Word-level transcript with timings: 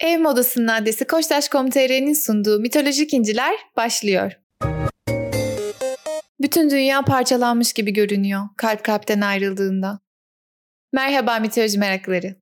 Ev 0.00 0.18
Modası'nın 0.18 0.68
adresi 0.68 1.06
Koçtaş.com.tr'nin 1.06 2.12
sunduğu 2.12 2.60
Mitolojik 2.60 3.14
İnciler 3.14 3.54
başlıyor. 3.76 4.32
Bütün 6.40 6.70
dünya 6.70 7.02
parçalanmış 7.02 7.72
gibi 7.72 7.92
görünüyor 7.92 8.42
kalp 8.56 8.84
kalpten 8.84 9.20
ayrıldığında. 9.20 10.00
Merhaba 10.92 11.38
mitoloji 11.38 11.78
merakları. 11.78 12.36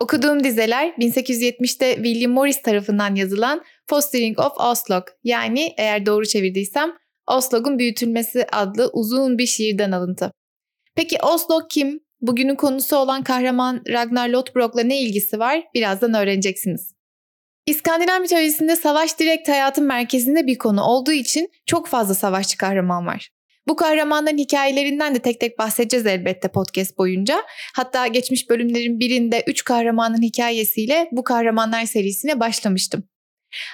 Okuduğum 0.00 0.44
dizeler 0.44 0.88
1870'te 0.88 1.94
William 1.94 2.32
Morris 2.32 2.62
tarafından 2.62 3.14
yazılan 3.14 3.64
Fostering 3.86 4.38
of 4.38 4.52
Oslog 4.60 5.04
yani 5.24 5.74
eğer 5.76 6.06
doğru 6.06 6.26
çevirdiysem 6.26 6.92
Oslog'un 7.26 7.78
büyütülmesi 7.78 8.46
adlı 8.52 8.90
uzun 8.92 9.38
bir 9.38 9.46
şiirden 9.46 9.92
alıntı. 9.92 10.32
Peki 10.94 11.18
Oslog 11.22 11.70
kim? 11.70 12.00
Bugünün 12.20 12.54
konusu 12.54 12.96
olan 12.96 13.22
kahraman 13.22 13.82
Ragnar 13.88 14.28
Lothbrok'la 14.28 14.82
ne 14.82 15.00
ilgisi 15.00 15.38
var? 15.38 15.62
Birazdan 15.74 16.14
öğreneceksiniz. 16.14 16.99
İskandinav 17.70 18.20
mitolojisinde 18.20 18.76
savaş 18.76 19.18
direkt 19.18 19.48
hayatın 19.48 19.84
merkezinde 19.84 20.46
bir 20.46 20.58
konu 20.58 20.82
olduğu 20.82 21.12
için 21.12 21.48
çok 21.66 21.88
fazla 21.88 22.14
savaşçı 22.14 22.58
kahraman 22.58 23.06
var. 23.06 23.30
Bu 23.68 23.76
kahramanların 23.76 24.38
hikayelerinden 24.38 25.14
de 25.14 25.18
tek 25.18 25.40
tek 25.40 25.58
bahsedeceğiz 25.58 26.06
elbette 26.06 26.48
podcast 26.48 26.98
boyunca. 26.98 27.42
Hatta 27.74 28.06
geçmiş 28.06 28.50
bölümlerin 28.50 29.00
birinde 29.00 29.44
3 29.46 29.64
kahramanın 29.64 30.22
hikayesiyle 30.22 31.08
bu 31.12 31.24
kahramanlar 31.24 31.84
serisine 31.84 32.40
başlamıştım. 32.40 33.04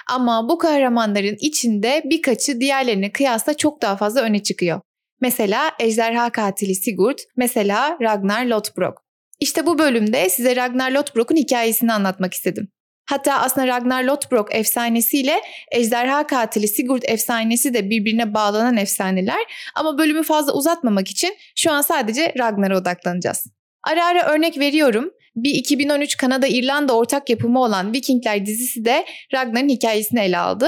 Ama 0.09 0.49
bu 0.49 0.57
kahramanların 0.57 1.37
içinde 1.39 2.01
birkaçı 2.05 2.59
diğerlerine 2.59 3.11
kıyasla 3.11 3.53
çok 3.53 3.81
daha 3.81 3.97
fazla 3.97 4.21
öne 4.21 4.43
çıkıyor. 4.43 4.81
Mesela 5.21 5.71
ejderha 5.79 6.29
katili 6.29 6.75
Sigurd, 6.75 7.19
mesela 7.37 7.97
Ragnar 8.01 8.45
Lothbrok. 8.45 9.03
İşte 9.39 9.65
bu 9.65 9.79
bölümde 9.79 10.29
size 10.29 10.55
Ragnar 10.55 10.91
Lothbrok'un 10.91 11.35
hikayesini 11.35 11.93
anlatmak 11.93 12.33
istedim. 12.33 12.67
Hatta 13.07 13.39
aslında 13.39 13.67
Ragnar 13.67 14.03
Lothbrok 14.03 14.55
efsanesiyle 14.55 15.41
ejderha 15.71 16.27
katili 16.27 16.67
Sigurd 16.67 17.03
efsanesi 17.05 17.73
de 17.73 17.89
birbirine 17.89 18.33
bağlanan 18.33 18.77
efsaneler 18.77 19.39
ama 19.75 19.97
bölümü 19.97 20.23
fazla 20.23 20.53
uzatmamak 20.53 21.07
için 21.07 21.35
şu 21.55 21.71
an 21.71 21.81
sadece 21.81 22.33
Ragnar'a 22.39 22.77
odaklanacağız. 22.77 23.47
Ara 23.83 24.05
ara 24.05 24.23
örnek 24.23 24.59
veriyorum. 24.59 25.11
Bir 25.35 25.51
2013 25.51 26.17
Kanada-İrlanda 26.17 26.95
ortak 26.95 27.29
yapımı 27.29 27.61
olan 27.61 27.93
Vikingler 27.93 28.45
dizisi 28.45 28.85
de 28.85 29.05
Ragnar'ın 29.33 29.69
hikayesini 29.69 30.19
ele 30.19 30.37
aldı. 30.37 30.67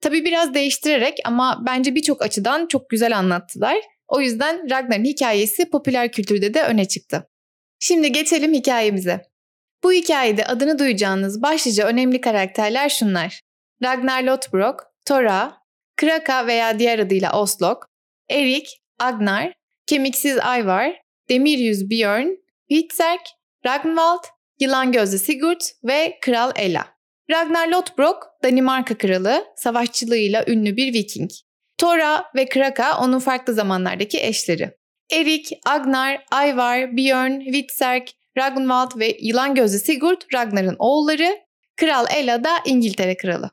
Tabii 0.00 0.24
biraz 0.24 0.54
değiştirerek 0.54 1.18
ama 1.24 1.62
bence 1.66 1.94
birçok 1.94 2.22
açıdan 2.22 2.66
çok 2.66 2.90
güzel 2.90 3.18
anlattılar. 3.18 3.76
O 4.08 4.20
yüzden 4.20 4.70
Ragnar'ın 4.70 5.04
hikayesi 5.04 5.70
popüler 5.70 6.12
kültürde 6.12 6.54
de 6.54 6.62
öne 6.62 6.84
çıktı. 6.84 7.28
Şimdi 7.78 8.12
geçelim 8.12 8.54
hikayemize. 8.54 9.29
Bu 9.84 9.92
hikayede 9.92 10.46
adını 10.46 10.78
duyacağınız 10.78 11.42
başlıca 11.42 11.86
önemli 11.86 12.20
karakterler 12.20 12.88
şunlar. 12.88 13.40
Ragnar 13.82 14.22
Lothbrok, 14.22 14.86
Thora, 15.04 15.56
Kraka 15.96 16.46
veya 16.46 16.78
diğer 16.78 16.98
adıyla 16.98 17.40
Oslok, 17.40 17.86
Erik, 18.30 18.82
Agnar, 18.98 19.52
Kemiksiz 19.86 20.38
Ayvar, 20.38 20.96
Demir 21.28 21.58
Yüz 21.58 21.90
Björn, 21.90 22.28
Hvitserk, 22.70 23.22
Ragnvald, 23.66 24.24
Yılan 24.60 24.92
Gözlü 24.92 25.18
Sigurd 25.18 25.60
ve 25.84 26.18
Kral 26.20 26.52
Ela. 26.56 26.86
Ragnar 27.30 27.68
Lothbrok, 27.68 28.26
Danimarka 28.44 28.98
kralı, 28.98 29.44
savaşçılığıyla 29.56 30.44
ünlü 30.46 30.76
bir 30.76 30.92
Viking. 30.92 31.30
Thora 31.78 32.24
ve 32.36 32.48
Kraka 32.48 32.98
onun 32.98 33.18
farklı 33.18 33.54
zamanlardaki 33.54 34.20
eşleri. 34.22 34.70
Erik, 35.12 35.50
Agnar, 35.66 36.24
Ayvar, 36.30 36.96
Björn, 36.96 37.40
Hvitserk, 37.40 38.10
Ragnvald 38.40 38.98
ve 38.98 39.16
yılan 39.20 39.54
gözlü 39.54 39.78
Sigurd 39.78 40.20
Ragnar'ın 40.34 40.76
oğulları, 40.78 41.38
Kral 41.76 42.06
Ela 42.16 42.44
da 42.44 42.50
İngiltere 42.66 43.16
kralı. 43.16 43.50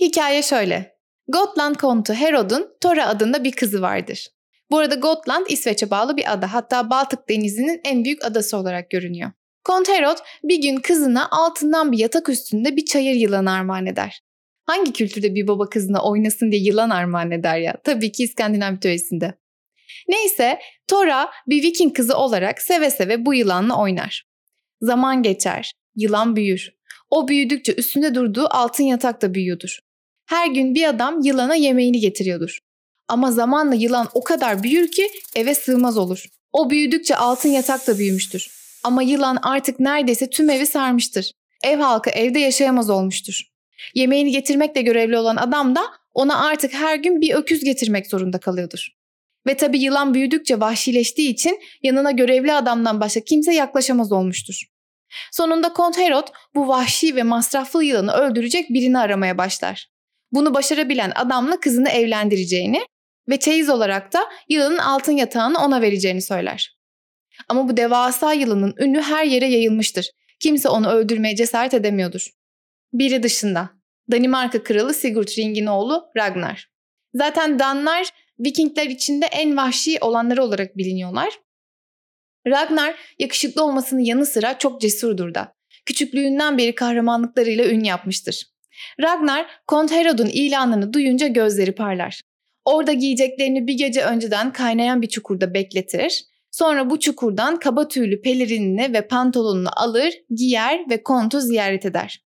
Hikaye 0.00 0.42
şöyle. 0.42 0.94
Gotland 1.28 1.74
kontu 1.74 2.14
Herod'un 2.14 2.68
Tora 2.80 3.08
adında 3.08 3.44
bir 3.44 3.52
kızı 3.52 3.82
vardır. 3.82 4.28
Bu 4.70 4.78
arada 4.78 4.94
Gotland 4.94 5.46
İsveç'e 5.48 5.90
bağlı 5.90 6.16
bir 6.16 6.32
ada 6.32 6.52
hatta 6.52 6.90
Baltık 6.90 7.28
denizinin 7.28 7.80
en 7.84 8.04
büyük 8.04 8.24
adası 8.24 8.56
olarak 8.56 8.90
görünüyor. 8.90 9.30
Kont 9.64 9.88
Herod 9.88 10.18
bir 10.44 10.62
gün 10.62 10.76
kızına 10.76 11.28
altından 11.30 11.92
bir 11.92 11.98
yatak 11.98 12.28
üstünde 12.28 12.76
bir 12.76 12.84
çayır 12.84 13.14
yılan 13.14 13.46
armağan 13.46 13.86
eder. 13.86 14.22
Hangi 14.66 14.92
kültürde 14.92 15.34
bir 15.34 15.48
baba 15.48 15.68
kızına 15.68 16.02
oynasın 16.02 16.52
diye 16.52 16.62
yılan 16.62 16.90
armağan 16.90 17.30
eder 17.30 17.58
ya? 17.58 17.76
Tabii 17.84 18.12
ki 18.12 18.22
İskandinav 18.22 18.72
mitolojisinde. 18.72 19.34
Neyse 20.08 20.58
Tora 20.88 21.30
bir 21.46 21.62
Viking 21.62 21.96
kızı 21.96 22.16
olarak 22.16 22.62
seve 22.62 22.90
seve 22.90 23.26
bu 23.26 23.34
yılanla 23.34 23.78
oynar. 23.78 24.24
Zaman 24.80 25.22
geçer, 25.22 25.72
yılan 25.96 26.36
büyür. 26.36 26.74
O 27.10 27.28
büyüdükçe 27.28 27.74
üstünde 27.74 28.14
durduğu 28.14 28.46
altın 28.50 28.84
yatak 28.84 29.22
da 29.22 29.34
büyüyordur. 29.34 29.78
Her 30.26 30.46
gün 30.46 30.74
bir 30.74 30.88
adam 30.88 31.20
yılana 31.22 31.54
yemeğini 31.54 32.00
getiriyordur. 32.00 32.58
Ama 33.08 33.32
zamanla 33.32 33.74
yılan 33.74 34.08
o 34.14 34.24
kadar 34.24 34.62
büyür 34.62 34.90
ki 34.90 35.10
eve 35.34 35.54
sığmaz 35.54 35.98
olur. 35.98 36.26
O 36.52 36.70
büyüdükçe 36.70 37.16
altın 37.16 37.48
yatak 37.48 37.86
da 37.86 37.98
büyümüştür. 37.98 38.50
Ama 38.84 39.02
yılan 39.02 39.38
artık 39.42 39.80
neredeyse 39.80 40.30
tüm 40.30 40.50
evi 40.50 40.66
sarmıştır. 40.66 41.32
Ev 41.64 41.78
halkı 41.78 42.10
evde 42.10 42.38
yaşayamaz 42.38 42.90
olmuştur. 42.90 43.42
Yemeğini 43.94 44.30
getirmekle 44.30 44.82
görevli 44.82 45.16
olan 45.16 45.36
adam 45.36 45.76
da 45.76 45.82
ona 46.14 46.46
artık 46.46 46.72
her 46.72 46.96
gün 46.96 47.20
bir 47.20 47.34
öküz 47.34 47.64
getirmek 47.64 48.06
zorunda 48.06 48.38
kalıyordur. 48.38 48.88
Ve 49.46 49.56
tabi 49.56 49.78
yılan 49.78 50.14
büyüdükçe 50.14 50.60
vahşileştiği 50.60 51.30
için 51.30 51.60
yanına 51.82 52.10
görevli 52.10 52.52
adamdan 52.52 53.00
başka 53.00 53.20
kimse 53.20 53.54
yaklaşamaz 53.54 54.12
olmuştur. 54.12 54.62
Sonunda 55.32 55.72
Kont 55.72 55.98
Herod 55.98 56.28
bu 56.54 56.68
vahşi 56.68 57.16
ve 57.16 57.22
masraflı 57.22 57.84
yılanı 57.84 58.12
öldürecek 58.12 58.70
birini 58.70 58.98
aramaya 58.98 59.38
başlar. 59.38 59.88
Bunu 60.32 60.54
başarabilen 60.54 61.12
adamla 61.14 61.60
kızını 61.60 61.88
evlendireceğini 61.88 62.86
ve 63.28 63.38
çeyiz 63.38 63.68
olarak 63.68 64.12
da 64.12 64.20
yılanın 64.48 64.78
altın 64.78 65.12
yatağını 65.12 65.58
ona 65.58 65.82
vereceğini 65.82 66.22
söyler. 66.22 66.76
Ama 67.48 67.68
bu 67.68 67.76
devasa 67.76 68.32
yılanın 68.32 68.74
ünü 68.78 69.00
her 69.00 69.24
yere 69.24 69.46
yayılmıştır. 69.46 70.10
Kimse 70.40 70.68
onu 70.68 70.88
öldürmeye 70.88 71.36
cesaret 71.36 71.74
edemiyordur. 71.74 72.30
Biri 72.92 73.22
dışında. 73.22 73.70
Danimarka 74.10 74.62
kralı 74.62 74.94
Sigurd 74.94 75.28
Ring'in 75.38 75.66
oğlu 75.66 76.04
Ragnar. 76.16 76.70
Zaten 77.14 77.58
Danlar 77.58 78.08
Vikingler 78.40 78.86
içinde 78.86 79.26
en 79.26 79.56
vahşi 79.56 79.98
olanları 80.00 80.42
olarak 80.42 80.76
biliniyorlar. 80.76 81.40
Ragnar 82.46 82.94
yakışıklı 83.18 83.64
olmasının 83.64 84.00
yanı 84.00 84.26
sıra 84.26 84.58
çok 84.58 84.80
cesurdur 84.80 85.34
da. 85.34 85.54
Küçüklüğünden 85.86 86.58
beri 86.58 86.74
kahramanlıklarıyla 86.74 87.68
ün 87.68 87.84
yapmıştır. 87.84 88.46
Ragnar, 89.00 89.46
Kont 89.66 89.92
Herod'un 89.92 90.26
ilanını 90.26 90.92
duyunca 90.92 91.26
gözleri 91.26 91.74
parlar. 91.74 92.20
Orada 92.64 92.92
giyeceklerini 92.92 93.66
bir 93.66 93.74
gece 93.74 94.04
önceden 94.04 94.52
kaynayan 94.52 95.02
bir 95.02 95.08
çukurda 95.08 95.54
bekletir. 95.54 96.24
Sonra 96.50 96.90
bu 96.90 97.00
çukurdan 97.00 97.58
kaba 97.58 97.88
tüylü 97.88 98.22
pelerinini 98.22 98.92
ve 98.92 99.08
pantolonunu 99.08 99.68
alır, 99.76 100.14
giyer 100.30 100.90
ve 100.90 101.02
kontu 101.02 101.40
ziyaret 101.40 101.86
eder. 101.86 102.24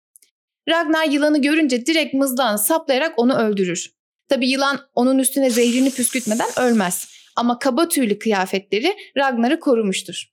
Ragnar 0.69 1.04
yılanı 1.04 1.42
görünce 1.42 1.86
direkt 1.86 2.14
mızrağını 2.14 2.58
saplayarak 2.58 3.19
onu 3.19 3.34
öldürür. 3.34 3.92
Tabi 4.32 4.48
yılan 4.48 4.81
onun 4.94 5.19
üstüne 5.19 5.50
zehrini 5.50 5.91
püskürtmeden 5.91 6.48
ölmez. 6.59 7.09
Ama 7.37 7.59
kaba 7.59 7.88
tüylü 7.88 8.19
kıyafetleri 8.19 8.97
Ragnar'ı 9.16 9.60
korumuştur. 9.60 10.25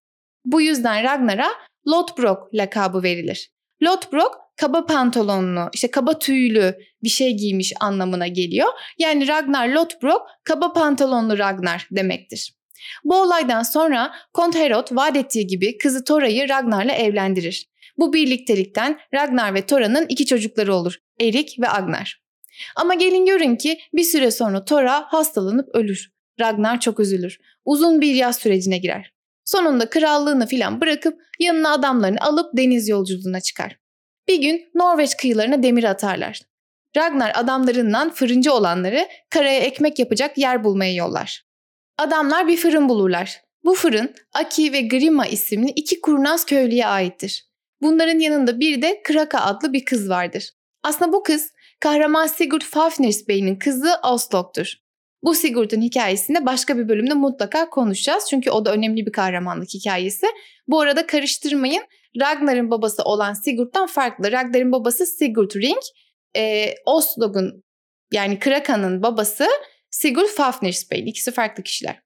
Bu 0.46 0.62
yüzden 0.62 1.04
Ragnar'a 1.04 1.48
Lotbrok 1.88 2.54
lakabı 2.54 3.04
verilir. 3.04 3.50
Lotbrok 3.84 4.38
kaba 4.56 4.86
pantolonlu, 4.86 5.70
işte 5.74 5.92
kaba 5.92 6.20
tüylü 6.20 6.78
bir 7.04 7.10
şey 7.10 7.38
giymiş 7.38 7.74
anlamına 7.80 8.28
geliyor. 8.28 8.68
Yani 8.98 9.28
Ragnar 9.28 9.68
Lotbrok 9.68 10.22
kaba 10.44 10.74
pantolonlu 10.74 11.38
Ragnar 11.38 11.88
demektir. 11.92 12.54
Bu 13.04 13.22
olaydan 13.22 13.64
sonra 13.64 14.14
Kont 14.34 14.56
Herod 14.56 14.88
vaat 14.92 15.18
ettiği 15.18 15.48
gibi 15.48 15.78
kızı 15.78 16.04
Tora'yı 16.04 16.50
Ragnar'la 16.50 16.94
evlendirir. 16.94 17.66
Bu 17.98 18.14
birliktelikten 18.14 19.00
Ragnar 19.14 19.54
ve 19.54 19.66
Tora'nın 19.66 20.06
iki 20.10 20.26
çocukları 20.26 20.76
olur. 20.76 20.98
Erik 21.22 21.60
ve 21.60 21.69
Agnar. 21.69 22.29
Ama 22.75 22.94
gelin 22.94 23.25
görün 23.25 23.56
ki 23.56 23.79
bir 23.94 24.03
süre 24.03 24.31
sonra 24.31 24.65
Tora 24.65 25.06
hastalanıp 25.07 25.75
ölür. 25.75 26.11
Ragnar 26.39 26.79
çok 26.79 27.00
üzülür. 27.00 27.39
Uzun 27.65 28.01
bir 28.01 28.13
yaz 28.13 28.35
sürecine 28.35 28.77
girer. 28.77 29.13
Sonunda 29.45 29.89
krallığını 29.89 30.47
filan 30.47 30.81
bırakıp 30.81 31.21
yanına 31.39 31.73
adamlarını 31.73 32.17
alıp 32.21 32.57
deniz 32.57 32.89
yolculuğuna 32.89 33.41
çıkar. 33.41 33.77
Bir 34.27 34.41
gün 34.41 34.71
Norveç 34.75 35.17
kıyılarına 35.17 35.63
demir 35.63 35.83
atarlar. 35.83 36.41
Ragnar 36.97 37.31
adamlarından 37.35 38.09
fırıncı 38.09 38.53
olanları 38.53 39.07
karaya 39.29 39.59
ekmek 39.59 40.00
yapacak 40.00 40.38
yer 40.38 40.63
bulmaya 40.63 40.94
yollar. 40.94 41.44
Adamlar 41.97 42.47
bir 42.47 42.57
fırın 42.57 42.89
bulurlar. 42.89 43.41
Bu 43.63 43.73
fırın 43.73 44.15
Aki 44.33 44.73
ve 44.73 44.81
Grima 44.81 45.27
isimli 45.27 45.69
iki 45.69 46.01
kurnaz 46.01 46.45
köylüye 46.45 46.85
aittir. 46.85 47.50
Bunların 47.81 48.19
yanında 48.19 48.59
bir 48.59 48.81
de 48.81 49.01
Kraka 49.03 49.39
adlı 49.39 49.73
bir 49.73 49.85
kız 49.85 50.09
vardır. 50.09 50.50
Aslında 50.83 51.13
bu 51.13 51.23
kız 51.23 51.53
kahraman 51.80 52.28
Sigurd 52.28 52.62
Fafnir 52.62 53.16
Bey'in 53.28 53.56
kızı 53.56 53.92
Oslok'tur. 54.04 54.74
Bu 55.24 55.36
Sigurd'un 55.36 55.81
hikayesini 55.81 56.46
başka 56.46 56.78
bir 56.78 56.90
bölümde 56.90 57.14
mutlaka 57.14 57.70
konuşacağız. 57.70 58.26
Çünkü 58.30 58.52
o 58.52 58.66
da 58.66 58.74
önemli 58.74 59.06
bir 59.06 59.12
kahramanlık 59.12 59.70
hikayesi. 59.74 60.28
Bu 60.68 60.81
arada 60.81 61.08
karıştırmayın. 61.08 61.84
Ragnar'ın 62.22 62.72
babası 62.72 63.04
olan 63.04 63.34
Sigurd'dan 63.34 63.88
farklı. 63.88 64.31
Ragnar'ın 64.31 64.72
babası 64.72 65.06
Sigurd 65.06 65.56
Ring. 65.56 65.81
E, 66.36 66.74
Oslog'un 66.86 67.64
yani 68.14 68.40
Krakan'ın 68.40 69.04
babası 69.04 69.48
Sigurd 69.90 70.28
Fafnirspeil. 70.28 71.08
İkisi 71.08 71.31
farklı 71.31 71.64
kişiler. 71.64 72.00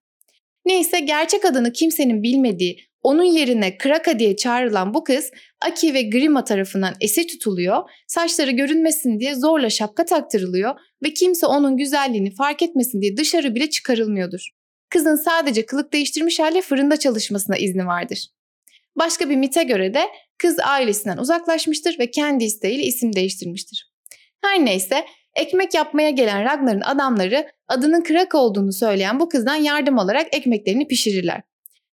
Neyse 0.65 0.99
gerçek 0.99 1.45
adını 1.45 1.71
kimsenin 1.71 2.23
bilmediği, 2.23 2.77
onun 3.03 3.23
yerine 3.23 3.77
Kraka 3.77 4.19
diye 4.19 4.35
çağrılan 4.35 4.93
bu 4.93 5.03
kız 5.03 5.31
Aki 5.61 5.93
ve 5.93 6.01
Grima 6.01 6.43
tarafından 6.43 6.93
esir 7.01 7.27
tutuluyor, 7.27 7.89
saçları 8.07 8.51
görünmesin 8.51 9.19
diye 9.19 9.35
zorla 9.35 9.69
şapka 9.69 10.05
taktırılıyor 10.05 10.75
ve 11.03 11.13
kimse 11.13 11.45
onun 11.45 11.77
güzelliğini 11.77 12.35
fark 12.35 12.61
etmesin 12.61 13.01
diye 13.01 13.17
dışarı 13.17 13.55
bile 13.55 13.69
çıkarılmıyordur. 13.69 14.49
Kızın 14.89 15.15
sadece 15.15 15.65
kılık 15.65 15.93
değiştirmiş 15.93 16.39
hali 16.39 16.61
fırında 16.61 16.97
çalışmasına 16.97 17.57
izni 17.57 17.85
vardır. 17.85 18.27
Başka 18.95 19.29
bir 19.29 19.35
mite 19.35 19.63
göre 19.63 19.93
de 19.93 20.03
kız 20.37 20.59
ailesinden 20.59 21.17
uzaklaşmıştır 21.17 21.99
ve 21.99 22.11
kendi 22.11 22.43
isteğiyle 22.43 22.83
isim 22.83 23.15
değiştirmiştir. 23.15 23.93
Her 24.41 24.65
neyse 24.65 25.05
ekmek 25.35 25.73
yapmaya 25.73 26.09
gelen 26.09 26.43
Ragnar'ın 26.43 26.81
adamları 26.81 27.47
adının 27.67 28.03
Krak 28.03 28.35
olduğunu 28.35 28.73
söyleyen 28.73 29.19
bu 29.19 29.29
kızdan 29.29 29.55
yardım 29.55 29.99
alarak 29.99 30.35
ekmeklerini 30.35 30.87
pişirirler. 30.87 31.41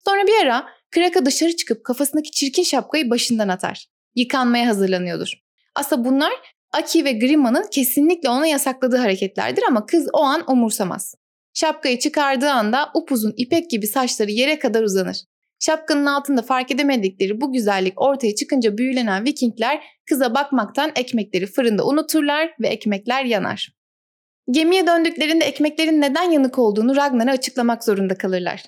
Sonra 0.05 0.27
bir 0.27 0.47
ara 0.47 0.67
Kraka 0.91 1.27
dışarı 1.27 1.57
çıkıp 1.57 1.85
kafasındaki 1.85 2.31
çirkin 2.31 2.63
şapkayı 2.63 3.11
başından 3.11 3.49
atar. 3.49 3.89
Yıkanmaya 4.15 4.67
hazırlanıyordur. 4.67 5.33
Aslında 5.75 6.05
bunlar 6.05 6.33
Aki 6.73 7.05
ve 7.05 7.13
Grima'nın 7.13 7.67
kesinlikle 7.71 8.29
ona 8.29 8.47
yasakladığı 8.47 8.97
hareketlerdir 8.97 9.63
ama 9.69 9.87
kız 9.87 10.09
o 10.13 10.21
an 10.21 10.51
umursamaz. 10.51 11.15
Şapkayı 11.55 11.99
çıkardığı 11.99 12.51
anda 12.51 12.91
upuzun 12.95 13.35
ipek 13.37 13.71
gibi 13.71 13.87
saçları 13.87 14.31
yere 14.31 14.59
kadar 14.59 14.83
uzanır. 14.83 15.17
Şapkanın 15.61 16.07
altında 16.07 16.43
fark 16.43 16.71
edemedikleri 16.71 17.41
bu 17.41 17.53
güzellik 17.53 18.01
ortaya 18.01 18.35
çıkınca 18.35 18.79
büyülenen 18.79 19.25
Vikingler 19.25 19.83
kıza 20.09 20.35
bakmaktan 20.35 20.93
ekmekleri 20.97 21.47
fırında 21.47 21.87
unuturlar 21.87 22.51
ve 22.61 22.69
ekmekler 22.69 23.25
yanar. 23.25 23.79
Gemiye 24.51 24.87
döndüklerinde 24.87 25.45
ekmeklerin 25.45 26.01
neden 26.01 26.31
yanık 26.31 26.59
olduğunu 26.59 26.97
Ragnar'a 26.97 27.31
açıklamak 27.31 27.85
zorunda 27.85 28.19
kalırlar. 28.19 28.63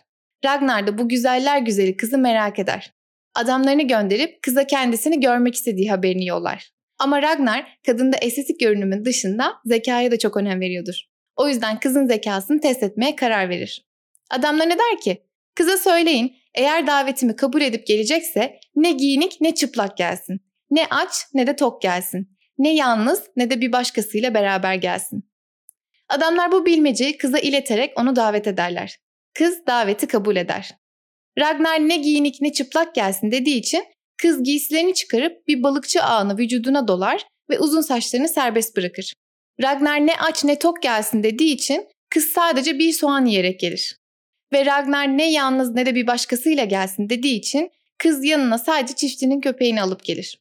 Ragnar 0.45 0.87
da 0.87 0.99
bu 0.99 1.09
güzeller 1.09 1.59
güzeli 1.59 1.97
kızı 1.97 2.19
merak 2.19 2.59
eder. 2.59 2.93
Adamlarını 3.35 3.83
gönderip 3.83 4.43
kıza 4.43 4.67
kendisini 4.67 5.21
görmek 5.21 5.55
istediği 5.55 5.91
haberini 5.91 6.27
yollar. 6.27 6.71
Ama 6.99 7.23
Ragnar 7.23 7.79
kadında 7.87 8.17
estetik 8.17 8.61
görünümün 8.61 9.05
dışında 9.05 9.53
zekaya 9.65 10.11
da 10.11 10.19
çok 10.19 10.37
önem 10.37 10.61
veriyordur. 10.61 10.95
O 11.37 11.49
yüzden 11.49 11.81
kızın 11.81 12.07
zekasını 12.07 12.61
test 12.61 12.83
etmeye 12.83 13.17
karar 13.17 13.49
verir. 13.49 13.87
Adamlarına 14.31 14.75
der 14.75 15.01
ki, 15.01 15.23
kıza 15.55 15.77
söyleyin 15.77 16.37
eğer 16.55 16.87
davetimi 16.87 17.37
kabul 17.37 17.61
edip 17.61 17.87
gelecekse 17.87 18.61
ne 18.77 18.93
giyinik 18.93 19.41
ne 19.41 19.55
çıplak 19.55 19.97
gelsin. 19.97 20.41
Ne 20.71 20.87
aç 20.91 21.11
ne 21.35 21.47
de 21.47 21.57
tok 21.57 21.83
gelsin. 21.83 22.39
Ne 22.59 22.75
yalnız 22.75 23.23
ne 23.37 23.51
de 23.51 23.61
bir 23.61 23.73
başkasıyla 23.73 24.35
beraber 24.35 24.75
gelsin. 24.75 25.31
Adamlar 26.09 26.53
bu 26.53 26.67
bilmeceyi 26.67 27.17
kıza 27.19 27.39
ileterek 27.39 28.01
onu 28.01 28.17
davet 28.17 28.47
ederler. 28.47 28.99
Kız 29.35 29.67
daveti 29.67 30.07
kabul 30.07 30.37
eder. 30.37 30.71
Ragnar 31.39 31.89
ne 31.89 31.97
giyinik 31.97 32.41
ne 32.41 32.53
çıplak 32.53 32.95
gelsin 32.95 33.31
dediği 33.31 33.57
için 33.57 33.85
kız 34.23 34.43
giysilerini 34.43 34.95
çıkarıp 34.95 35.49
bir 35.49 35.63
balıkçı 35.63 36.03
ağını 36.03 36.39
vücuduna 36.39 36.89
dolar 36.89 37.27
ve 37.51 37.59
uzun 37.59 37.81
saçlarını 37.81 38.29
serbest 38.29 38.77
bırakır. 38.77 39.13
Ragnar 39.63 40.07
ne 40.07 40.17
aç 40.17 40.45
ne 40.45 40.59
tok 40.59 40.83
gelsin 40.83 41.23
dediği 41.23 41.55
için 41.55 41.89
kız 42.11 42.25
sadece 42.25 42.79
bir 42.79 42.93
soğan 42.93 43.25
yiyerek 43.25 43.61
gelir. 43.61 43.97
Ve 44.53 44.67
Ragnar 44.67 45.19
ne 45.19 45.33
yalnız 45.33 45.75
ne 45.75 45.87
de 45.87 45.95
bir 45.95 46.07
başkasıyla 46.07 46.65
gelsin 46.65 47.09
dediği 47.09 47.35
için 47.39 47.71
kız 47.99 48.25
yanına 48.25 48.59
sadece 48.59 48.95
çiftinin 48.95 49.41
köpeğini 49.41 49.83
alıp 49.83 50.05
gelir. 50.05 50.39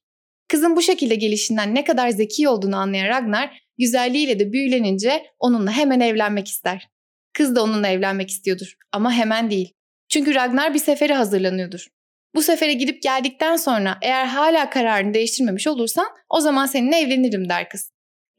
Kızın 0.48 0.76
bu 0.76 0.82
şekilde 0.82 1.16
gelişinden 1.16 1.76
ne 1.76 1.84
kadar 1.84 2.10
zeki 2.10 2.50
olduğunu 2.50 2.76
anlayan 2.76 3.08
Ragnar, 3.08 3.62
güzelliğiyle 3.78 4.40
de 4.40 4.54
büyülenince 4.54 5.26
onunla 5.40 5.72
hemen 5.72 6.00
evlenmek 6.00 6.48
ister. 6.48 6.90
Kız 7.34 7.56
da 7.56 7.64
onunla 7.64 7.88
evlenmek 7.88 8.30
istiyordur 8.30 8.78
ama 8.92 9.12
hemen 9.12 9.50
değil. 9.50 9.74
Çünkü 10.10 10.36
Ragnar 10.36 10.74
bir 10.74 10.80
sefere 10.80 11.14
hazırlanıyordur. 11.14 11.88
Bu 12.36 12.42
sefere 12.42 12.74
gidip 12.74 13.02
geldikten 13.02 13.56
sonra 13.56 13.98
eğer 14.02 14.26
hala 14.26 14.70
kararını 14.70 15.14
değiştirmemiş 15.14 15.68
olursan 15.68 16.08
o 16.30 16.40
zaman 16.42 16.66
seninle 16.66 17.00
evlenirim 17.00 17.50
der 17.50 17.70
kız. 17.70 17.92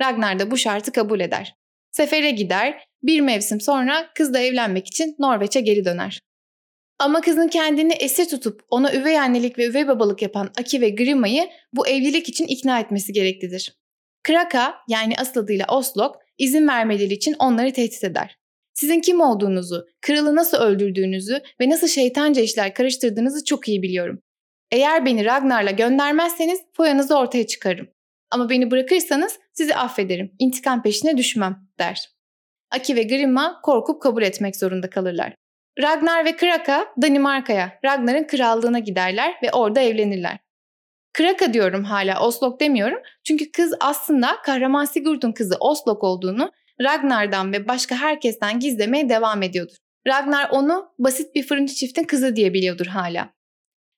Ragnar 0.03 0.39
da 0.39 0.51
bu 0.51 0.57
şartı 0.57 0.93
kabul 0.93 1.21
eder. 1.21 1.55
Sefere 1.91 2.31
gider, 2.31 2.85
bir 3.03 3.21
mevsim 3.21 3.61
sonra 3.61 4.11
kız 4.15 4.35
da 4.35 4.41
evlenmek 4.41 4.87
için 4.87 5.17
Norveç'e 5.19 5.61
geri 5.61 5.85
döner. 5.85 6.21
Ama 6.99 7.21
kızın 7.21 7.49
kendini 7.49 7.93
esir 7.93 8.29
tutup 8.29 8.63
ona 8.69 8.95
üvey 8.95 9.19
annelik 9.19 9.59
ve 9.59 9.67
üvey 9.67 9.89
babalık 9.89 10.23
yapan 10.23 10.51
Aki 10.59 10.81
ve 10.81 10.91
Grima'yı 10.91 11.49
bu 11.73 11.89
evlilik 11.89 12.29
için 12.29 12.47
ikna 12.47 12.81
etmesi 12.81 13.13
gereklidir. 13.13 13.77
Kraka 14.23 14.75
yani 14.89 15.15
asıl 15.19 15.41
adıyla 15.41 15.67
Oslok 15.69 16.17
izin 16.39 16.69
vermeleri 16.69 17.15
için 17.15 17.37
onları 17.39 17.73
tehdit 17.73 18.05
eder. 18.05 18.40
Sizin 18.81 19.01
kim 19.01 19.21
olduğunuzu, 19.21 19.87
kralı 20.01 20.37
nasıl 20.37 20.57
öldürdüğünüzü 20.57 21.41
ve 21.61 21.71
nasıl 21.71 21.89
şeytanca 21.89 22.43
işler 22.43 22.75
karıştırdığınızı 22.75 23.45
çok 23.45 23.69
iyi 23.69 23.83
biliyorum. 23.83 24.23
Eğer 24.71 25.07
beni 25.07 25.25
Ragnar'la 25.25 25.71
göndermezseniz 25.71 26.61
foyanızı 26.73 27.19
ortaya 27.19 27.47
çıkarım. 27.47 27.89
Ama 28.31 28.51
beni 28.51 28.71
bırakırsanız 28.71 29.39
sizi 29.53 29.75
affederim, 29.75 30.33
intikam 30.39 30.83
peşine 30.83 31.17
düşmem, 31.17 31.57
der. 31.79 32.11
Aki 32.71 32.97
ve 32.97 33.03
Grimma 33.03 33.61
korkup 33.63 34.03
kabul 34.03 34.23
etmek 34.23 34.57
zorunda 34.57 34.91
kalırlar. 34.91 35.35
Ragnar 35.83 36.25
ve 36.25 36.37
Kraka 36.37 36.87
Danimarka'ya, 37.03 37.79
Ragnar'ın 37.85 38.27
krallığına 38.27 38.79
giderler 38.79 39.35
ve 39.43 39.51
orada 39.53 39.81
evlenirler. 39.81 40.39
Kraka 41.13 41.55
diyorum 41.55 41.85
hala, 41.85 42.27
Oslok 42.27 42.61
demiyorum. 42.61 42.99
Çünkü 43.25 43.53
kız 43.53 43.75
aslında 43.81 44.37
kahraman 44.45 44.85
Sigurd'un 44.85 45.33
kızı 45.33 45.57
Oslok 45.61 46.05
olduğunu 46.05 46.53
Ragnar'dan 46.83 47.53
ve 47.53 47.69
başka 47.69 47.97
herkesten 47.97 48.61
gizlemeye 48.61 49.09
devam 49.09 49.43
ediyordur. 49.43 49.77
Ragnar 50.07 50.51
onu 50.51 50.89
basit 50.99 51.35
bir 51.35 51.43
fırıncı 51.43 51.75
çiftin 51.75 52.05
kızı 52.05 52.37
diye 52.37 52.55
biliyordur 52.55 52.87
hala. 52.87 53.33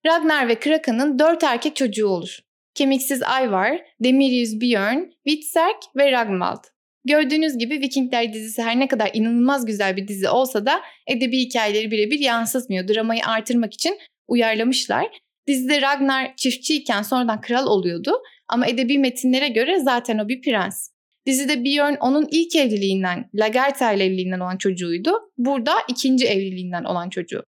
Ragnar 0.06 0.49
ve 0.49 0.55
Kraken'ın 0.55 1.19
dört 1.19 1.43
erkek 1.43 1.76
çocuğu 1.76 2.06
olur. 2.06 2.38
Kemiksiz 2.75 3.20
Ivar, 3.20 3.81
demir 4.00 4.31
yüz 4.31 4.61
Björn, 4.61 5.12
Hvitserk 5.26 5.76
ve 5.96 6.12
Ragnvald. 6.12 6.64
Gördüğünüz 7.05 7.58
gibi 7.58 7.81
Vikingler 7.81 8.32
dizisi 8.32 8.62
her 8.62 8.81
ne 8.81 8.88
kadar 8.88 9.11
inanılmaz 9.14 9.67
güzel 9.67 9.96
bir 9.96 10.08
dizi 10.08 10.29
olsa 10.29 10.67
da 10.67 10.81
edebi 11.06 11.38
hikayeleri 11.38 11.90
birebir 11.90 12.19
yansıtmıyor. 12.19 12.88
Dramayı 12.88 13.26
artırmak 13.26 13.75
için 13.75 13.99
uyarlamışlar. 14.29 15.06
Dizide 15.46 15.82
Ragnar 15.82 16.37
çiftçiyken 16.37 17.02
sonradan 17.02 17.40
kral 17.40 17.67
oluyordu 17.67 18.23
ama 18.49 18.67
edebi 18.67 18.99
metinlere 18.99 19.49
göre 19.49 19.81
zaten 19.81 20.19
o 20.19 20.29
bir 20.29 20.43
prens. 20.43 20.91
Dizide 21.26 21.64
Björn 21.64 21.96
onun 22.00 22.29
ilk 22.31 22.56
evliliğinden, 22.56 23.31
Lagertha 23.34 23.93
ile 23.93 24.05
evliliğinden 24.05 24.41
olan 24.41 24.56
çocuğuydu. 24.56 25.12
Burada 25.38 25.72
ikinci 25.88 26.26
evliliğinden 26.26 26.84
olan 26.84 27.10
çocuğu. 27.10 27.44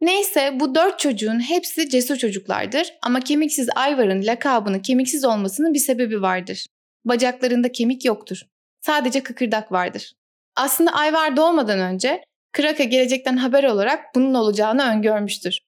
Neyse 0.00 0.56
bu 0.60 0.74
dört 0.74 0.98
çocuğun 0.98 1.40
hepsi 1.40 1.88
cesur 1.88 2.16
çocuklardır 2.16 2.92
ama 3.02 3.20
kemiksiz 3.20 3.68
Ivar'ın 3.68 4.26
lakabının 4.26 4.78
kemiksiz 4.78 5.24
olmasının 5.24 5.74
bir 5.74 5.78
sebebi 5.78 6.22
vardır. 6.22 6.66
Bacaklarında 7.04 7.72
kemik 7.72 8.04
yoktur. 8.04 8.42
Sadece 8.80 9.22
kıkırdak 9.22 9.72
vardır. 9.72 10.12
Aslında 10.56 10.90
Ivar 11.08 11.36
doğmadan 11.36 11.78
önce 11.78 12.24
Kraka 12.52 12.84
gelecekten 12.84 13.36
haber 13.36 13.64
olarak 13.64 14.14
bunun 14.14 14.34
olacağını 14.34 14.82
öngörmüştür. 14.82 15.58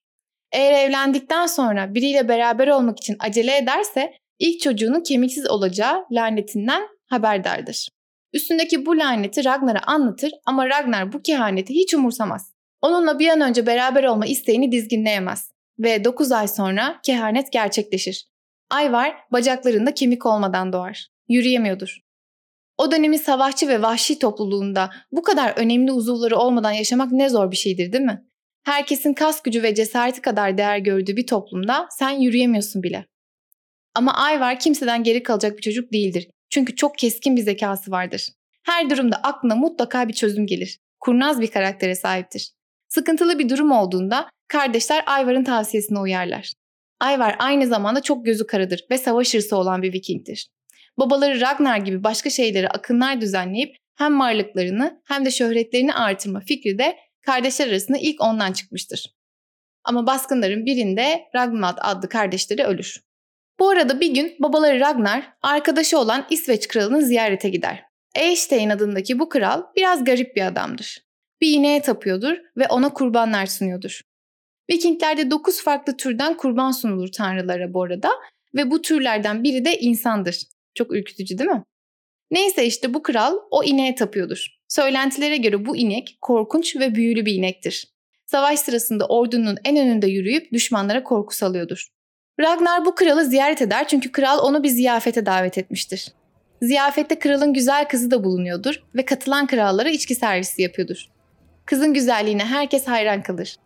Eğer 0.53 0.89
evlendikten 0.89 1.47
sonra 1.47 1.95
biriyle 1.95 2.29
beraber 2.29 2.69
olmak 2.69 2.99
için 2.99 3.17
acele 3.21 3.57
ederse 3.57 4.13
ilk 4.39 4.61
çocuğunun 4.61 5.03
kemiksiz 5.03 5.51
olacağı 5.51 6.05
lanetinden 6.11 6.83
haberdardır. 7.13 7.89
Üstündeki 8.33 8.87
bu 8.87 8.99
laneti 8.99 9.45
Ragnar'a 9.45 9.81
anlatır 9.87 10.33
ama 10.47 10.69
Ragnar 10.69 11.13
bu 11.13 11.23
kehaneti 11.23 11.75
hiç 11.75 11.95
umursamaz. 11.95 12.53
Onunla 12.83 13.19
bir 13.19 13.29
an 13.29 13.41
önce 13.41 13.67
beraber 13.67 14.05
olma 14.05 14.27
isteğini 14.27 14.73
dizginleyemez 14.73 15.53
ve 15.79 16.05
9 16.05 16.33
ay 16.33 16.49
sonra 16.49 17.01
kehanet 17.05 17.53
gerçekleşir. 17.53 18.27
Ayvar 18.71 19.17
bacaklarında 19.33 19.95
kemik 19.95 20.27
olmadan 20.27 20.73
doğar. 20.73 21.09
Yürüyemiyordur. 21.29 21.99
O 22.79 22.93
dönemin 22.93 23.19
savaşçı 23.19 23.69
ve 23.69 23.83
vahşi 23.83 24.19
topluluğunda 24.19 24.91
bu 25.13 25.23
kadar 25.23 25.53
önemli 25.57 25.93
uzuvları 25.93 26.37
olmadan 26.37 26.73
yaşamak 26.73 27.13
ne 27.13 27.29
zor 27.29 27.51
bir 27.51 27.57
şeydir 27.57 27.93
değil 27.93 28.05
mi? 28.05 28.25
Herkesin 28.63 29.15
kas 29.15 29.43
gücü 29.43 29.63
ve 29.63 29.75
cesareti 29.75 30.21
kadar 30.21 30.59
değer 30.59 30.79
gördüğü 30.79 31.17
bir 31.17 31.27
toplumda 31.27 31.87
sen 31.91 32.11
yürüyemiyorsun 32.11 32.83
bile. 32.83 33.07
Ama 33.95 34.15
Ayvar 34.15 34.59
kimseden 34.59 35.03
geri 35.03 35.23
kalacak 35.23 35.57
bir 35.57 35.63
çocuk 35.63 35.93
değildir. 35.93 36.29
Çünkü 36.53 36.77
çok 36.77 36.99
keskin 36.99 37.37
bir 37.37 37.43
zekası 37.43 37.91
vardır. 37.91 38.29
Her 38.63 38.91
durumda 38.91 39.17
aklına 39.17 39.57
mutlaka 39.57 40.09
bir 40.09 40.13
çözüm 40.13 40.47
gelir. 40.47 40.79
Kurnaz 41.01 41.41
bir 41.41 41.51
karaktere 41.51 41.95
sahiptir. 41.95 42.53
Sıkıntılı 42.89 43.39
bir 43.39 43.49
durum 43.49 43.73
olduğunda 43.73 44.29
kardeşler 44.49 45.05
Ayvar'ın 45.07 45.45
tavsiyesine 45.45 45.99
uyarlar. 45.99 46.53
Ayvar 47.01 47.37
aynı 47.39 47.67
zamanda 47.67 48.03
çok 48.03 48.27
gözü 48.27 48.47
karadır 48.47 48.85
ve 48.91 48.99
savaş 48.99 49.35
hırsı 49.35 49.57
olan 49.57 49.83
bir 49.83 49.93
vikingdir. 49.93 50.49
Babaları 50.99 51.41
Ragnar 51.41 51.79
gibi 51.79 52.05
başka 52.05 52.31
şeyleri 52.31 52.69
akınlar 52.69 53.21
düzenleyip 53.21 53.77
hem 53.97 54.21
varlıklarını 54.21 55.03
hem 55.05 55.25
de 55.25 55.31
şöhretlerini 55.31 55.95
artırma 55.95 56.41
fikri 56.41 56.79
de 56.79 56.97
kardeşler 57.27 57.69
arasında 57.69 57.99
ilk 57.99 58.21
ondan 58.21 58.53
çıkmıştır. 58.53 59.15
Ama 59.85 60.07
baskınların 60.07 60.67
birinde 60.67 61.21
Ragmad 61.35 61.79
adlı 61.81 62.09
kardeşleri 62.09 62.65
ölür. 62.65 63.01
Bu 63.63 63.69
arada 63.69 64.01
bir 64.01 64.15
gün 64.15 64.37
babaları 64.39 64.81
Ragnar 64.81 65.33
arkadaşı 65.43 65.99
olan 65.99 66.27
İsveç 66.31 66.69
kralını 66.69 67.03
ziyarete 67.03 67.49
gider. 67.49 67.85
Eystein 68.15 68.71
adındaki 68.71 69.19
bu 69.19 69.29
kral 69.29 69.63
biraz 69.77 70.05
garip 70.05 70.37
bir 70.37 70.47
adamdır. 70.47 71.07
Bir 71.41 71.53
ineğe 71.53 71.83
tapıyordur 71.83 72.37
ve 72.57 72.67
ona 72.69 72.93
kurbanlar 72.93 73.47
sunuyordur. 73.47 74.01
Vikinglerde 74.71 75.31
9 75.31 75.63
farklı 75.63 75.97
türden 75.97 76.37
kurban 76.37 76.71
sunulur 76.71 77.13
tanrılara 77.13 77.75
bu 77.75 77.83
arada 77.83 78.11
ve 78.55 78.71
bu 78.71 78.83
türlerden 78.83 79.45
biri 79.45 79.65
de 79.65 79.79
insandır. 79.79 80.43
Çok 80.75 80.95
ürkütücü 80.95 81.39
değil 81.39 81.51
mi? 81.51 81.65
Neyse 82.31 82.67
işte 82.67 82.95
bu 82.95 83.03
kral 83.03 83.37
o 83.51 83.65
ineğe 83.65 83.95
tapıyordur. 83.95 84.47
Söylentilere 84.69 85.37
göre 85.37 85.67
bu 85.67 85.77
inek 85.77 86.19
korkunç 86.21 86.77
ve 86.77 86.95
büyülü 86.95 87.27
bir 87.27 87.35
inektir. 87.35 87.89
Savaş 88.27 88.59
sırasında 88.59 89.07
ordunun 89.07 89.57
en 89.65 89.77
önünde 89.77 90.07
yürüyüp 90.07 90.53
düşmanlara 90.53 91.03
korku 91.03 91.35
salıyordur. 91.35 91.89
Ragnar 92.41 92.85
bu 92.85 92.95
kralı 92.95 93.25
ziyaret 93.25 93.63
eder 93.63 93.89
çünkü 93.89 94.13
kral 94.13 94.39
onu 94.39 94.63
bir 94.63 94.69
ziyafete 94.69 95.27
davet 95.27 95.59
etmiştir. 95.59 96.09
Ziyafette 96.63 97.19
kralın 97.19 97.55
güzel 97.55 97.89
kızı 97.89 98.11
da 98.11 98.25
bulunuyordur 98.25 98.83
ve 98.95 99.05
katılan 99.05 99.47
krallara 99.47 99.89
içki 99.89 100.15
servisi 100.15 100.63
yapıyordur. 100.63 101.07
Kızın 101.67 101.95
güzelliğine 101.95 102.45
herkes 102.45 102.89
hayran 102.89 103.23
kalır. 103.23 103.57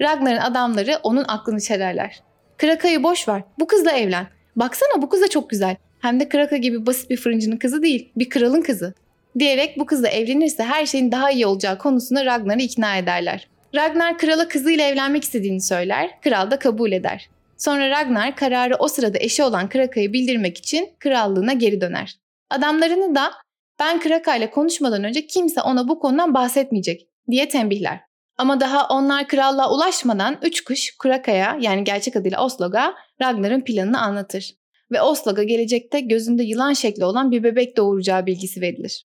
Ragnar'ın 0.00 0.38
adamları 0.38 0.98
onun 1.02 1.24
aklını 1.28 1.60
çelerler. 1.60 2.22
Kraka'yı 2.58 3.02
boş 3.02 3.28
ver, 3.28 3.42
bu 3.58 3.66
kızla 3.66 3.92
evlen. 3.92 4.26
Baksana 4.56 5.02
bu 5.02 5.08
kız 5.08 5.20
da 5.20 5.28
çok 5.28 5.50
güzel. 5.50 5.76
Hem 6.00 6.20
de 6.20 6.28
Kraka 6.28 6.56
gibi 6.56 6.86
basit 6.86 7.10
bir 7.10 7.16
fırıncının 7.16 7.56
kızı 7.56 7.82
değil, 7.82 8.12
bir 8.16 8.28
kralın 8.28 8.62
kızı. 8.62 8.94
Diyerek 9.38 9.78
bu 9.78 9.86
kızla 9.86 10.08
evlenirse 10.08 10.64
her 10.64 10.86
şeyin 10.86 11.12
daha 11.12 11.30
iyi 11.30 11.46
olacağı 11.46 11.78
konusunda 11.78 12.24
Ragnar'ı 12.24 12.62
ikna 12.62 12.96
ederler. 12.96 13.48
Ragnar 13.74 14.18
krala 14.18 14.48
kızıyla 14.48 14.84
evlenmek 14.84 15.24
istediğini 15.24 15.60
söyler, 15.60 16.20
kral 16.20 16.50
da 16.50 16.58
kabul 16.58 16.92
eder. 16.92 17.28
Sonra 17.58 17.90
Ragnar 17.90 18.36
kararı 18.36 18.76
o 18.78 18.88
sırada 18.88 19.18
eşi 19.18 19.42
olan 19.42 19.68
Kraka'ya 19.68 20.12
bildirmek 20.12 20.58
için 20.58 20.88
krallığına 20.98 21.52
geri 21.52 21.80
döner. 21.80 22.16
Adamlarını 22.50 23.14
da 23.14 23.32
ben 23.80 24.00
Kraka 24.00 24.36
ile 24.36 24.50
konuşmadan 24.50 25.04
önce 25.04 25.26
kimse 25.26 25.62
ona 25.62 25.88
bu 25.88 25.98
konudan 25.98 26.34
bahsetmeyecek 26.34 27.08
diye 27.30 27.48
tembihler. 27.48 28.00
Ama 28.38 28.60
daha 28.60 28.88
onlar 28.88 29.28
krallığa 29.28 29.74
ulaşmadan 29.74 30.38
üç 30.42 30.64
kuş 30.64 30.98
Kraka'ya 30.98 31.58
yani 31.60 31.84
gerçek 31.84 32.16
adıyla 32.16 32.44
Oslog'a 32.44 32.94
Ragnar'ın 33.22 33.60
planını 33.60 34.00
anlatır. 34.00 34.54
Ve 34.92 35.02
Oslog'a 35.02 35.42
gelecekte 35.42 36.00
gözünde 36.00 36.42
yılan 36.42 36.72
şekli 36.72 37.04
olan 37.04 37.30
bir 37.30 37.42
bebek 37.42 37.76
doğuracağı 37.76 38.26
bilgisi 38.26 38.60
verilir. 38.60 39.04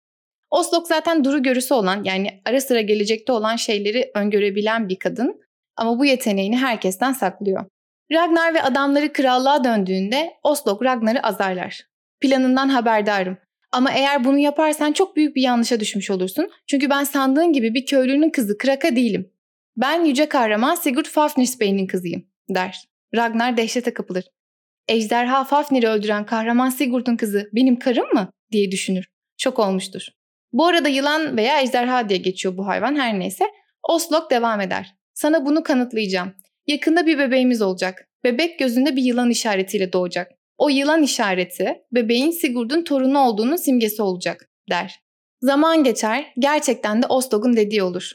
Oslog 0.51 0.87
zaten 0.87 1.25
duru 1.25 1.43
görüsü 1.43 1.75
olan 1.75 2.05
yani 2.05 2.41
ara 2.45 2.61
sıra 2.61 2.81
gelecekte 2.81 3.33
olan 3.33 3.57
şeyleri 3.57 4.11
öngörebilen 4.15 4.89
bir 4.89 4.99
kadın 4.99 5.41
ama 5.77 5.99
bu 5.99 6.05
yeteneğini 6.05 6.57
herkesten 6.57 7.13
saklıyor. 7.13 7.65
Ragnar 8.13 8.55
ve 8.55 8.63
adamları 8.63 9.13
krallığa 9.13 9.65
döndüğünde 9.65 10.31
Oslog 10.43 10.83
Ragnar'ı 10.85 11.21
azarlar. 11.21 11.81
Planından 12.21 12.69
haberdarım. 12.69 13.39
Ama 13.73 13.93
eğer 13.93 14.25
bunu 14.25 14.39
yaparsan 14.39 14.93
çok 14.93 15.17
büyük 15.17 15.37
bir 15.37 15.43
yanlışa 15.43 15.81
düşmüş 15.81 16.11
olursun. 16.11 16.51
Çünkü 16.67 16.91
ben 16.91 17.05
sandığın 17.05 17.53
gibi 17.53 17.75
bir 17.75 17.87
köylünün 17.87 18.31
kızı 18.31 18.59
Kraka 18.59 18.97
değilim. 18.97 19.33
Ben 19.77 20.05
yüce 20.05 20.29
kahraman 20.29 20.75
Sigurd 20.75 21.07
Fafnirsbey'in 21.07 21.87
kızıyım 21.87 22.25
der. 22.49 22.89
Ragnar 23.15 23.57
dehşete 23.57 23.95
kapılır. 23.95 24.25
Ejderha 24.89 25.45
Fafnir'i 25.45 25.89
öldüren 25.89 26.27
kahraman 26.27 26.69
Sigurd'un 26.69 27.17
kızı 27.17 27.51
benim 27.53 27.79
karım 27.79 28.13
mı 28.15 28.33
diye 28.53 28.71
düşünür. 28.71 29.09
Şok 29.37 29.59
olmuştur. 29.59 30.03
Bu 30.53 30.67
arada 30.67 30.89
yılan 30.89 31.37
veya 31.37 31.61
ejderha 31.61 32.09
diye 32.09 32.19
geçiyor 32.19 32.57
bu 32.57 32.67
hayvan 32.67 32.97
her 32.97 33.19
neyse. 33.19 33.45
Oslok 33.89 34.31
devam 34.31 34.61
eder. 34.61 34.95
Sana 35.15 35.47
bunu 35.47 35.63
kanıtlayacağım. 35.63 36.35
Yakında 36.69 37.07
bir 37.07 37.19
bebeğimiz 37.19 37.63
olacak. 37.63 38.09
Bebek 38.25 38.59
gözünde 38.59 38.97
bir 38.97 39.03
yılan 39.03 39.31
işaretiyle 39.31 39.93
doğacak. 39.93 40.33
O 40.59 40.69
yılan 40.69 41.03
işareti 41.03 41.75
bebeğin 41.93 42.31
Sigurd'un 42.31 42.85
torunu 42.85 43.19
olduğunun 43.19 43.57
simgesi 43.57 44.03
olacak 44.03 44.51
der. 44.71 45.01
Zaman 45.41 45.85
geçer, 45.85 46.33
gerçekten 46.39 47.03
de 47.03 47.07
Oslog'un 47.07 47.57
dediği 47.57 47.83
olur. 47.83 48.13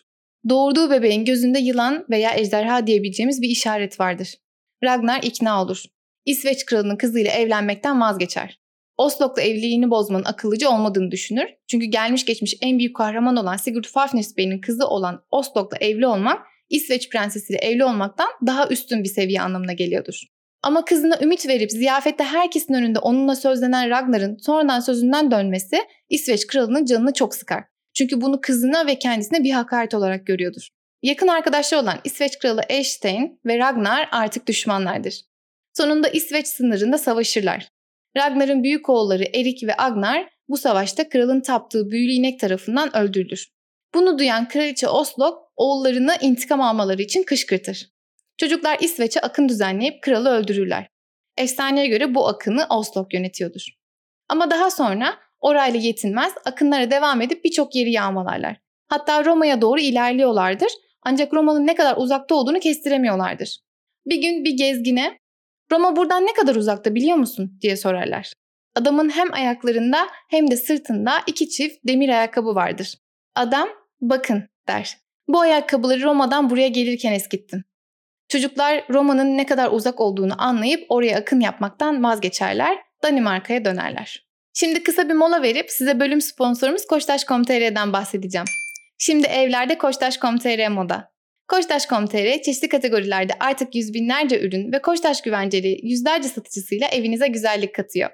Doğurduğu 0.50 0.90
bebeğin 0.90 1.26
gözünde 1.26 1.60
yılan 1.60 2.06
veya 2.10 2.34
ejderha 2.36 2.88
diyebileceğimiz 2.88 3.42
bir 3.42 3.50
işaret 3.50 4.00
vardır. 4.00 4.36
Ragnar 4.84 5.24
ikna 5.24 5.64
olur. 5.64 5.84
İsveç 6.26 6.66
kralının 6.66 6.98
kızıyla 6.98 7.32
evlenmekten 7.32 8.02
vazgeçer. 8.02 8.60
Oslok'la 8.98 9.42
evliliğini 9.42 9.90
bozmanın 9.90 10.26
akıllıcı 10.26 10.70
olmadığını 10.70 11.12
düşünür. 11.12 11.48
Çünkü 11.68 11.86
gelmiş 11.86 12.26
geçmiş 12.26 12.56
en 12.62 12.80
büyük 12.80 12.96
kahraman 12.96 13.36
olan 13.36 13.58
Sigurd 13.58 13.86
Fafnisbey'in 13.86 14.62
kızı 14.62 14.88
olan 14.88 15.26
Oslok'la 15.32 15.78
evli 15.78 16.08
olmak, 16.08 16.53
İsveç 16.70 17.10
prensesiyle 17.10 17.60
evli 17.60 17.86
olmaktan 17.86 18.28
daha 18.48 18.68
üstün 18.68 19.04
bir 19.04 19.10
seviye 19.10 19.42
anlamına 19.42 19.74
geliyordur. 19.74 20.24
Ama 20.64 20.86
kızına 20.86 21.20
ümit 21.22 21.48
verip 21.48 21.72
ziyafette 21.72 22.24
herkesin 22.24 22.74
önünde 22.74 23.00
onunla 23.00 23.36
sözlenen 23.36 23.90
Ragnar'ın 23.90 24.38
sonradan 24.38 24.80
sözünden 24.80 25.32
dönmesi 25.32 25.78
İsveç 26.10 26.48
kralının 26.48 26.86
canını 26.86 27.14
çok 27.14 27.36
sıkar. 27.36 27.64
Çünkü 27.94 28.22
bunu 28.22 28.42
kızına 28.42 28.88
ve 28.88 29.00
kendisine 29.00 29.44
bir 29.44 29.52
hakaret 29.52 29.94
olarak 29.94 30.28
görüyordur. 30.28 30.68
Yakın 31.02 31.28
arkadaşlar 31.28 31.78
olan 31.84 32.00
İsveç 32.04 32.40
kralı 32.40 32.62
Eystein 32.70 33.40
ve 33.46 33.58
Ragnar 33.58 34.10
artık 34.12 34.48
düşmanlardır. 34.48 35.22
Sonunda 35.74 36.10
İsveç 36.10 36.48
sınırında 36.48 36.98
savaşırlar. 36.98 37.68
Ragnar'ın 38.18 38.64
büyük 38.64 38.90
oğulları 38.90 39.24
Erik 39.24 39.64
ve 39.64 39.78
Agnar 39.78 40.30
bu 40.50 40.58
savaşta 40.58 41.10
kralın 41.10 41.42
taptığı 41.42 41.92
büyülü 41.92 42.12
inek 42.12 42.40
tarafından 42.40 42.98
öldürülür. 42.98 43.48
Bunu 43.94 44.20
duyan 44.20 44.48
kraliçe 44.48 44.88
Oslok 44.88 45.43
oğullarını 45.56 46.16
intikam 46.22 46.62
almaları 46.62 47.02
için 47.02 47.24
kışkırtır. 47.24 47.90
Çocuklar 48.38 48.78
İsveç'e 48.82 49.20
akın 49.20 49.50
düzenleyip 49.50 50.04
kralı 50.04 50.30
öldürürler. 50.30 50.88
Efsaneye 51.38 51.88
göre 51.88 52.16
bu 52.16 52.28
akını 52.28 52.66
Oslok 52.70 53.14
yönetiyordur. 53.14 53.66
Ama 54.30 54.52
daha 54.52 54.72
sonra 54.72 55.16
orayla 55.40 55.80
yetinmez, 55.80 56.34
akınlara 56.46 56.92
devam 56.92 57.22
edip 57.22 57.44
birçok 57.44 57.76
yeri 57.76 57.92
yağmalarlar. 57.92 58.58
Hatta 58.88 59.26
Roma'ya 59.26 59.62
doğru 59.62 59.80
ilerliyorlardır 59.80 60.72
ancak 61.02 61.34
Roma'nın 61.34 61.68
ne 61.68 61.76
kadar 61.76 61.98
uzakta 61.98 62.36
olduğunu 62.36 62.60
kestiremiyorlardır. 62.60 63.60
Bir 64.06 64.22
gün 64.22 64.46
bir 64.46 64.58
gezgine 64.58 65.18
Roma 65.72 65.96
buradan 65.96 66.26
ne 66.26 66.34
kadar 66.34 66.56
uzakta 66.56 66.96
biliyor 66.96 67.18
musun 67.18 67.58
diye 67.62 67.78
sorarlar. 67.78 68.34
Adamın 68.76 69.10
hem 69.10 69.34
ayaklarında 69.34 70.08
hem 70.30 70.52
de 70.52 70.58
sırtında 70.58 71.12
iki 71.28 71.50
çift 71.50 71.76
demir 71.88 72.10
ayakkabı 72.10 72.56
vardır. 72.56 72.98
Adam 73.36 73.70
bakın 74.02 74.44
der. 74.68 74.98
Bu 75.28 75.40
ayakkabıları 75.40 76.04
Roma'dan 76.04 76.50
buraya 76.50 76.68
gelirken 76.68 77.14
eskittim. 77.14 77.64
Çocuklar 78.30 78.84
Roma'nın 78.90 79.38
ne 79.38 79.46
kadar 79.46 79.72
uzak 79.72 80.02
olduğunu 80.02 80.42
anlayıp 80.42 80.86
oraya 80.90 81.18
akın 81.18 81.40
yapmaktan 81.40 82.04
vazgeçerler, 82.04 82.78
Danimarka'ya 83.04 83.66
dönerler. 83.66 84.28
Şimdi 84.54 84.84
kısa 84.84 85.10
bir 85.10 85.14
mola 85.14 85.42
verip 85.42 85.72
size 85.72 86.00
bölüm 86.00 86.22
sponsorumuz 86.22 86.86
Koçtaş.com.tr'den 86.88 87.94
bahsedeceğim. 87.94 88.48
Şimdi 88.98 89.28
evlerde 89.28 89.78
Koçtaş.com.tr 89.78 90.68
moda. 90.68 91.14
Koçtaş.com.tr 91.48 92.42
çeşitli 92.42 92.70
kategorilerde 92.70 93.34
artık 93.40 93.76
yüz 93.76 93.94
binlerce 93.94 94.40
ürün 94.40 94.72
ve 94.72 94.82
Koçtaş 94.82 95.22
güvenceli 95.22 95.80
yüzlerce 95.84 96.28
satıcısıyla 96.28 96.88
evinize 96.88 97.28
güzellik 97.28 97.76
katıyor. 97.76 98.10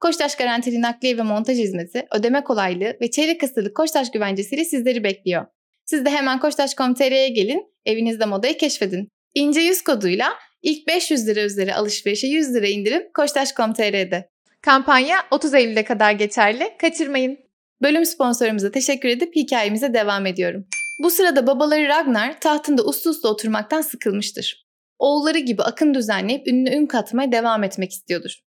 Koçtaş 0.00 0.36
garantili 0.36 0.82
nakliye 0.82 1.18
ve 1.18 1.22
montaj 1.22 1.58
hizmeti, 1.58 2.06
ödeme 2.14 2.44
kolaylığı 2.44 2.96
ve 3.00 3.10
çeyrek 3.10 3.44
asırlık 3.44 3.76
Koçtaş 3.76 4.10
güvencesiyle 4.10 4.64
sizleri 4.64 5.04
bekliyor. 5.04 5.46
Siz 5.90 6.04
de 6.04 6.10
hemen 6.10 6.40
Koçtaş.com.tr'ye 6.40 7.28
gelin, 7.28 7.66
evinizde 7.86 8.24
modayı 8.24 8.58
keşfedin. 8.58 9.08
İnce 9.34 9.60
yüz 9.60 9.82
koduyla 9.82 10.32
ilk 10.62 10.86
500 10.86 11.26
lira 11.26 11.40
üzeri 11.40 11.74
alışverişe 11.74 12.26
100 12.26 12.54
lira 12.54 12.66
indirim 12.66 13.02
Koçtaş.com.tr'de. 13.14 14.28
Kampanya 14.62 15.18
30 15.30 15.54
Eylül'e 15.54 15.84
kadar 15.84 16.12
geçerli. 16.12 16.76
Kaçırmayın. 16.80 17.38
Bölüm 17.82 18.06
sponsorumuza 18.06 18.70
teşekkür 18.70 19.08
edip 19.08 19.36
hikayemize 19.36 19.94
devam 19.94 20.26
ediyorum. 20.26 20.66
Bu 21.02 21.10
sırada 21.10 21.46
babaları 21.46 21.88
Ragnar 21.88 22.40
tahtında 22.40 22.82
uslu 22.82 23.10
uslu 23.10 23.28
oturmaktan 23.28 23.80
sıkılmıştır. 23.80 24.66
Oğulları 24.98 25.38
gibi 25.38 25.62
akın 25.62 25.94
düzenleyip 25.94 26.48
ünlü 26.48 26.70
ün 26.70 26.86
katmaya 26.86 27.32
devam 27.32 27.64
etmek 27.64 27.90
istiyordur. 27.90 28.40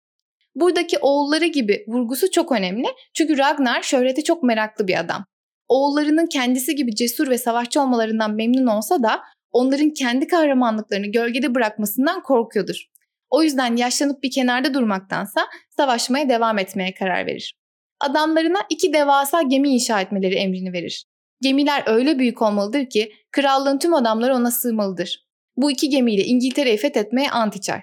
Buradaki 0.54 0.99
oğulları 0.99 1.46
gibi 1.46 1.84
vurgusu 1.88 2.30
çok 2.30 2.52
önemli 2.52 2.87
çünkü 3.14 3.38
Ragnar 3.38 3.82
şöhrete 3.82 4.25
çok 4.25 4.42
meraklı 4.42 4.88
bir 4.88 5.00
adam. 5.00 5.31
Oğullarının 5.73 6.26
kendisi 6.26 6.75
gibi 6.75 6.95
cesur 6.95 7.31
ve 7.31 7.38
savaşçı 7.38 7.81
olmalarından 7.81 8.35
memnun 8.35 8.67
olsa 8.67 9.02
da 9.02 9.21
onların 9.52 9.91
kendi 9.91 10.26
kahramanlıklarını 10.26 11.07
gölgede 11.07 11.55
bırakmasından 11.55 12.23
korkuyordur. 12.23 12.87
O 13.31 13.43
yüzden 13.43 13.76
yaşlanıp 13.76 14.23
bir 14.23 14.31
kenarda 14.31 14.75
durmaktansa 14.75 15.47
savaşmaya 15.76 16.29
devam 16.29 16.59
etmeye 16.59 16.95
karar 16.95 17.26
verir. 17.26 17.55
Adamlarına 18.00 18.59
iki 18.71 18.93
devasa 18.93 19.43
gemi 19.43 19.69
inşa 19.69 20.00
etmeleri 20.00 20.35
emrini 20.35 20.73
verir. 20.73 21.05
Gemiler 21.41 21.83
öyle 21.87 22.19
büyük 22.19 22.43
olmalıdır 22.43 22.88
ki 22.88 23.12
krallığın 23.31 23.79
tüm 23.79 23.95
adamları 23.95 24.35
ona 24.35 24.50
sığmalıdır. 24.50 25.26
Bu 25.57 25.71
iki 25.71 25.88
gemiyle 25.88 26.25
İngiltere'yi 26.25 26.76
fethetmeye 26.76 27.31
ant 27.31 27.57
içer. 27.57 27.83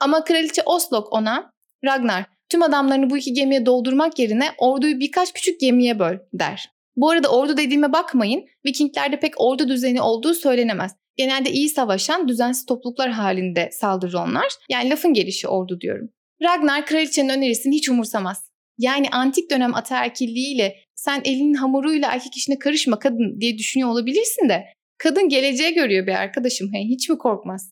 Ama 0.00 0.24
kraliçe 0.24 0.62
Oslok 0.66 1.12
ona 1.12 1.52
Ragnar 1.84 2.24
tüm 2.48 2.62
adamlarını 2.62 3.10
bu 3.10 3.18
iki 3.18 3.32
gemiye 3.32 3.66
doldurmak 3.66 4.18
yerine 4.18 4.50
orduyu 4.58 5.00
birkaç 5.00 5.32
küçük 5.32 5.60
gemiye 5.60 5.98
böl 5.98 6.18
der. 6.32 6.77
Bu 6.98 7.10
arada 7.10 7.28
ordu 7.28 7.56
dediğime 7.56 7.92
bakmayın. 7.92 8.46
Vikinglerde 8.66 9.20
pek 9.20 9.40
ordu 9.40 9.68
düzeni 9.68 10.02
olduğu 10.02 10.34
söylenemez. 10.34 10.92
Genelde 11.16 11.50
iyi 11.50 11.68
savaşan 11.68 12.28
düzensiz 12.28 12.66
topluluklar 12.66 13.10
halinde 13.10 13.70
saldırır 13.72 14.14
onlar. 14.14 14.46
Yani 14.70 14.90
lafın 14.90 15.12
gelişi 15.12 15.48
ordu 15.48 15.80
diyorum. 15.80 16.08
Ragnar 16.42 16.86
kraliçenin 16.86 17.28
önerisini 17.28 17.74
hiç 17.74 17.88
umursamaz. 17.88 18.50
Yani 18.78 19.08
antik 19.10 19.50
dönem 19.50 19.74
ataerkilliğiyle 19.74 20.76
sen 20.94 21.20
elinin 21.24 21.54
hamuruyla 21.54 22.12
erkek 22.12 22.36
işine 22.36 22.58
karışma 22.58 22.98
kadın 22.98 23.40
diye 23.40 23.58
düşünüyor 23.58 23.90
olabilirsin 23.90 24.48
de 24.48 24.64
kadın 24.98 25.28
geleceğe 25.28 25.70
görüyor 25.70 26.06
be 26.06 26.16
arkadaşım. 26.16 26.68
Hey, 26.72 26.84
hiç 26.84 27.08
mi 27.08 27.18
korkmaz? 27.18 27.70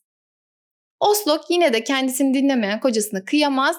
Oslok 1.00 1.40
yine 1.50 1.73
de 1.73 1.85
kendisini 1.85 2.35
dinlemeyen 2.35 2.80
kocasına 2.80 3.25
kıyamaz. 3.25 3.76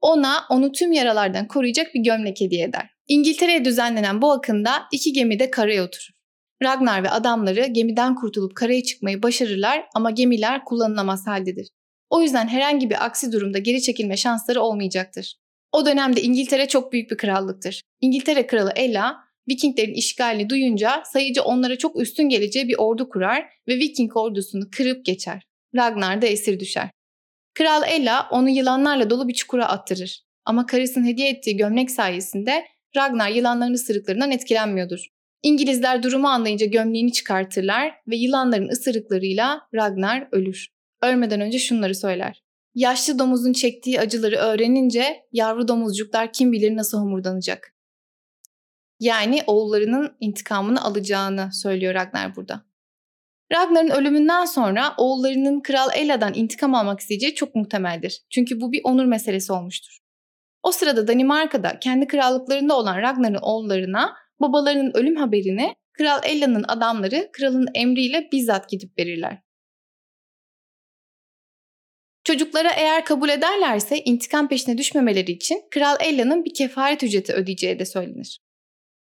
Ona 0.00 0.44
onu 0.50 0.72
tüm 0.72 0.92
yaralardan 0.92 1.48
koruyacak 1.48 1.94
bir 1.94 2.00
gömlek 2.00 2.40
hediye 2.40 2.64
eder. 2.64 2.90
İngiltere'ye 3.08 3.64
düzenlenen 3.64 4.22
bu 4.22 4.32
akında 4.32 4.82
iki 4.92 5.12
gemi 5.12 5.38
de 5.38 5.50
karaya 5.50 5.84
oturur. 5.84 6.08
Ragnar 6.62 7.04
ve 7.04 7.10
adamları 7.10 7.66
gemiden 7.66 8.14
kurtulup 8.14 8.56
karaya 8.56 8.82
çıkmayı 8.82 9.22
başarırlar 9.22 9.84
ama 9.94 10.10
gemiler 10.10 10.64
kullanılamaz 10.64 11.26
haldedir. 11.26 11.68
O 12.10 12.22
yüzden 12.22 12.48
herhangi 12.48 12.90
bir 12.90 13.04
aksi 13.04 13.32
durumda 13.32 13.58
geri 13.58 13.82
çekilme 13.82 14.16
şansları 14.16 14.60
olmayacaktır. 14.60 15.36
O 15.72 15.86
dönemde 15.86 16.22
İngiltere 16.22 16.68
çok 16.68 16.92
büyük 16.92 17.10
bir 17.10 17.16
krallıktır. 17.16 17.82
İngiltere 18.00 18.46
kralı 18.46 18.72
Ella, 18.76 19.16
Vikinglerin 19.48 19.94
işgalini 19.94 20.50
duyunca 20.50 21.02
sayıcı 21.12 21.42
onlara 21.42 21.78
çok 21.78 22.00
üstün 22.00 22.28
geleceği 22.28 22.68
bir 22.68 22.78
ordu 22.78 23.08
kurar 23.08 23.46
ve 23.68 23.76
Viking 23.76 24.16
ordusunu 24.16 24.64
kırıp 24.76 25.04
geçer. 25.04 25.42
Ragnar 25.76 26.22
da 26.22 26.26
esir 26.26 26.60
düşer. 26.60 26.90
Kral 27.58 27.82
Ella 27.88 28.28
onu 28.30 28.48
yılanlarla 28.48 29.10
dolu 29.10 29.28
bir 29.28 29.34
çukura 29.34 29.68
attırır. 29.68 30.24
Ama 30.44 30.66
karısının 30.66 31.06
hediye 31.06 31.30
ettiği 31.30 31.56
gömlek 31.56 31.90
sayesinde 31.90 32.64
Ragnar 32.96 33.28
yılanların 33.28 33.72
ısırıklarından 33.72 34.30
etkilenmiyordur. 34.30 35.06
İngilizler 35.42 36.02
durumu 36.02 36.28
anlayınca 36.28 36.66
gömleğini 36.66 37.12
çıkartırlar 37.12 37.94
ve 38.08 38.16
yılanların 38.16 38.68
ısırıklarıyla 38.68 39.60
Ragnar 39.74 40.28
ölür. 40.32 40.68
Ölmeden 41.02 41.40
önce 41.40 41.58
şunları 41.58 41.94
söyler. 41.94 42.42
Yaşlı 42.74 43.18
domuzun 43.18 43.52
çektiği 43.52 44.00
acıları 44.00 44.36
öğrenince 44.36 45.26
yavru 45.32 45.68
domuzcuklar 45.68 46.32
kim 46.32 46.52
bilir 46.52 46.76
nasıl 46.76 46.98
homurdanacak. 46.98 47.74
Yani 49.00 49.42
oğullarının 49.46 50.16
intikamını 50.20 50.84
alacağını 50.84 51.50
söylüyor 51.52 51.94
Ragnar 51.94 52.36
burada. 52.36 52.67
Ragnar'ın 53.52 53.90
ölümünden 53.90 54.44
sonra 54.44 54.94
oğullarının 54.96 55.60
Kral 55.60 55.88
Ella'dan 55.94 56.34
intikam 56.34 56.74
almak 56.74 57.00
isteyeceği 57.00 57.34
çok 57.34 57.54
muhtemeldir. 57.54 58.22
Çünkü 58.30 58.60
bu 58.60 58.72
bir 58.72 58.80
onur 58.84 59.04
meselesi 59.04 59.52
olmuştur. 59.52 59.98
O 60.62 60.72
sırada 60.72 61.08
Danimarka'da 61.08 61.78
kendi 61.78 62.06
krallıklarında 62.06 62.76
olan 62.76 62.96
Ragnar'ın 63.02 63.38
oğullarına 63.42 64.16
babalarının 64.40 64.92
ölüm 64.94 65.16
haberini 65.16 65.74
Kral 65.92 66.20
Ella'nın 66.24 66.64
adamları 66.68 67.30
kralın 67.32 67.66
emriyle 67.74 68.28
bizzat 68.32 68.68
gidip 68.68 68.98
verirler. 68.98 69.38
Çocuklara 72.24 72.70
eğer 72.70 73.04
kabul 73.04 73.28
ederlerse 73.28 73.98
intikam 73.98 74.48
peşine 74.48 74.78
düşmemeleri 74.78 75.30
için 75.30 75.62
Kral 75.70 75.96
Ella'nın 76.00 76.44
bir 76.44 76.54
kefaret 76.54 77.02
ücreti 77.02 77.32
ödeyeceği 77.32 77.78
de 77.78 77.86
söylenir. 77.86 78.40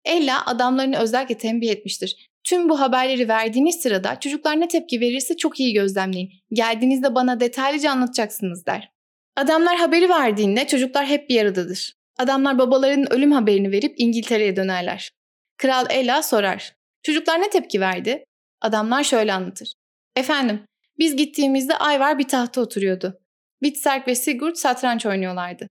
Ella 0.05 0.45
adamlarını 0.45 0.97
özellikle 0.97 1.37
tembih 1.37 1.69
etmiştir. 1.69 2.30
Tüm 2.51 2.69
bu 2.69 2.79
haberleri 2.79 3.27
verdiğiniz 3.27 3.81
sırada 3.81 4.19
çocuklar 4.19 4.59
ne 4.59 4.67
tepki 4.67 5.01
verirse 5.01 5.37
çok 5.37 5.59
iyi 5.59 5.73
gözlemleyin. 5.73 6.31
Geldiğinizde 6.53 7.15
bana 7.15 7.39
detaylıca 7.39 7.91
anlatacaksınız 7.91 8.65
der. 8.65 8.91
Adamlar 9.35 9.77
haberi 9.77 10.09
verdiğinde 10.09 10.67
çocuklar 10.67 11.05
hep 11.05 11.29
bir 11.29 11.41
aradadır. 11.41 11.93
Adamlar 12.17 12.57
babalarının 12.59 13.07
ölüm 13.09 13.31
haberini 13.31 13.71
verip 13.71 13.93
İngiltere'ye 13.97 14.55
dönerler. 14.55 15.11
Kral 15.57 15.85
Ella 15.89 16.23
sorar. 16.23 16.73
Çocuklar 17.03 17.41
ne 17.41 17.49
tepki 17.49 17.79
verdi? 17.79 18.25
Adamlar 18.61 19.03
şöyle 19.03 19.33
anlatır. 19.33 19.73
Efendim, 20.15 20.65
biz 20.99 21.15
gittiğimizde 21.15 21.75
Ayvar 21.75 22.19
bir 22.19 22.27
tahta 22.27 22.61
oturuyordu. 22.61 23.19
Bitserk 23.61 24.07
ve 24.07 24.15
Sigurd 24.15 24.55
satranç 24.55 25.05
oynuyorlardı. 25.05 25.67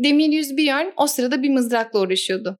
Demir 0.00 0.28
yüz 0.28 0.56
Björn 0.56 0.92
o 0.96 1.06
sırada 1.06 1.42
bir 1.42 1.50
mızrakla 1.50 2.00
uğraşıyordu. 2.00 2.58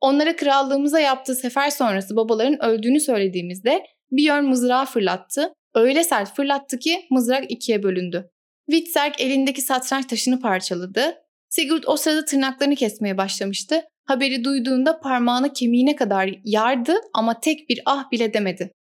Onlara 0.00 0.36
krallığımıza 0.36 1.00
yaptığı 1.00 1.34
sefer 1.34 1.70
sonrası 1.70 2.16
babaların 2.16 2.64
öldüğünü 2.64 3.00
söylediğimizde 3.00 3.84
Björn 4.12 4.44
mızrağı 4.44 4.86
fırlattı. 4.86 5.52
Öyle 5.74 6.04
sert 6.04 6.36
fırlattı 6.36 6.78
ki 6.78 7.06
mızrak 7.10 7.50
ikiye 7.50 7.82
bölündü. 7.82 8.30
Witserk 8.70 9.20
elindeki 9.20 9.62
satranç 9.62 10.06
taşını 10.06 10.40
parçaladı. 10.40 11.14
Sigurd 11.48 11.84
o 11.86 11.96
sırada 11.96 12.24
tırnaklarını 12.24 12.74
kesmeye 12.74 13.18
başlamıştı. 13.18 13.82
Haberi 14.04 14.44
duyduğunda 14.44 15.00
parmağını 15.00 15.52
kemiğine 15.52 15.96
kadar 15.96 16.30
yardı 16.44 16.94
ama 17.14 17.40
tek 17.40 17.68
bir 17.68 17.80
ah 17.86 18.10
bile 18.10 18.34
demedi. 18.34 18.72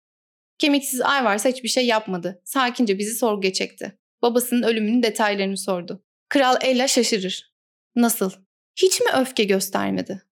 Kemiksiz 0.59 1.01
ay 1.01 1.25
varsa 1.25 1.49
hiçbir 1.49 1.69
şey 1.69 1.85
yapmadı. 1.85 2.41
Sakince 2.45 2.97
bizi 2.99 3.15
sorguya 3.15 3.53
çekti. 3.53 3.97
Babasının 4.21 4.63
ölümünün 4.63 5.03
detaylarını 5.03 5.57
sordu. 5.57 6.03
Kral 6.29 6.55
Ella 6.61 6.87
şaşırır. 6.87 7.53
Nasıl? 7.95 8.31
Hiç 8.75 9.01
mi 9.01 9.07
öfke 9.19 9.43
göstermedi? 9.43 10.26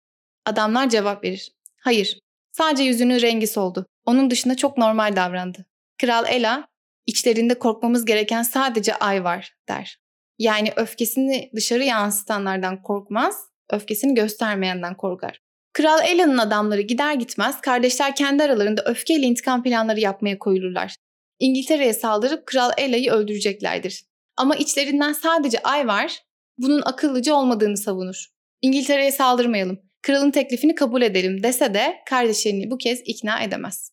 Adamlar 0.47 0.89
cevap 0.89 1.25
verir. 1.25 1.53
Hayır. 1.81 2.19
Sadece 2.53 2.83
yüzünün 2.83 3.21
rengi 3.21 3.47
soldu. 3.47 3.87
Onun 4.07 4.31
dışında 4.31 4.57
çok 4.57 4.79
normal 4.79 5.17
davrandı. 5.17 5.67
Kral 6.01 6.25
Ela, 6.29 6.69
içlerinde 7.07 7.59
korkmamız 7.59 8.05
gereken 8.05 8.43
sadece 8.43 8.95
ay 8.95 9.25
var 9.25 9.55
der. 9.69 9.99
Yani 10.39 10.73
öfkesini 10.77 11.51
dışarı 11.57 11.85
yansıtanlardan 11.85 12.83
korkmaz, 12.83 13.49
öfkesini 13.71 14.15
göstermeyenden 14.15 14.97
korkar. 14.97 15.41
Kral 15.73 16.01
Ela'nın 16.07 16.39
adamları 16.39 16.81
gider 16.81 17.15
gitmez 17.15 17.61
kardeşler 17.61 18.17
kendi 18.17 18.43
aralarında 18.43 18.83
öfkeyle 18.85 19.27
intikam 19.27 19.63
planları 19.63 20.01
yapmaya 20.01 20.39
koyulurlar. 20.39 20.97
İngiltere'ye 21.39 21.93
saldırıp 21.93 22.47
Kral 22.47 22.71
Ela'yı 22.79 23.13
öldüreceklerdir. 23.13 24.05
Ama 24.37 24.57
içlerinden 24.57 25.13
sadece 25.13 25.59
Ay 25.63 25.87
var, 25.87 26.23
bunun 26.59 26.83
akıllıca 26.85 27.35
olmadığını 27.35 27.77
savunur. 27.77 28.27
İngiltere'ye 28.63 29.13
saldırmayalım 29.13 29.92
kralın 30.03 30.31
teklifini 30.31 30.75
kabul 30.75 31.03
edelim 31.03 31.43
dese 31.43 31.75
de 31.75 31.95
kardeşlerini 32.07 32.71
bu 32.71 32.79
kez 32.79 33.01
ikna 33.05 33.43
edemez. 33.43 33.93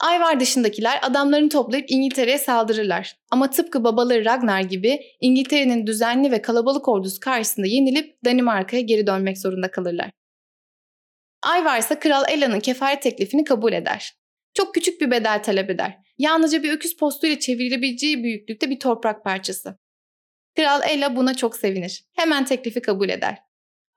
Ayvar 0.00 0.40
dışındakiler 0.40 0.98
adamlarını 1.02 1.48
toplayıp 1.48 1.90
İngiltere'ye 1.90 2.38
saldırırlar. 2.38 3.16
Ama 3.30 3.50
tıpkı 3.50 3.84
babaları 3.84 4.24
Ragnar 4.24 4.60
gibi 4.60 5.00
İngiltere'nin 5.20 5.86
düzenli 5.86 6.30
ve 6.30 6.42
kalabalık 6.42 6.88
ordusu 6.88 7.20
karşısında 7.20 7.66
yenilip 7.66 8.24
Danimarka'ya 8.24 8.82
geri 8.82 9.06
dönmek 9.06 9.38
zorunda 9.38 9.70
kalırlar. 9.70 10.10
Ayvar 11.42 11.78
ise 11.78 11.98
Kral 11.98 12.24
Ella'nın 12.28 12.60
kefaret 12.60 13.02
teklifini 13.02 13.44
kabul 13.44 13.72
eder. 13.72 14.12
Çok 14.54 14.74
küçük 14.74 15.00
bir 15.00 15.10
bedel 15.10 15.42
talep 15.42 15.70
eder. 15.70 15.98
Yalnızca 16.18 16.62
bir 16.62 16.72
öküz 16.72 16.96
postuyla 16.96 17.38
çevrilebileceği 17.38 18.22
büyüklükte 18.22 18.70
bir 18.70 18.80
toprak 18.80 19.24
parçası. 19.24 19.78
Kral 20.56 20.80
Ella 20.88 21.16
buna 21.16 21.34
çok 21.34 21.56
sevinir. 21.56 22.04
Hemen 22.12 22.44
teklifi 22.44 22.82
kabul 22.82 23.08
eder. 23.08 23.47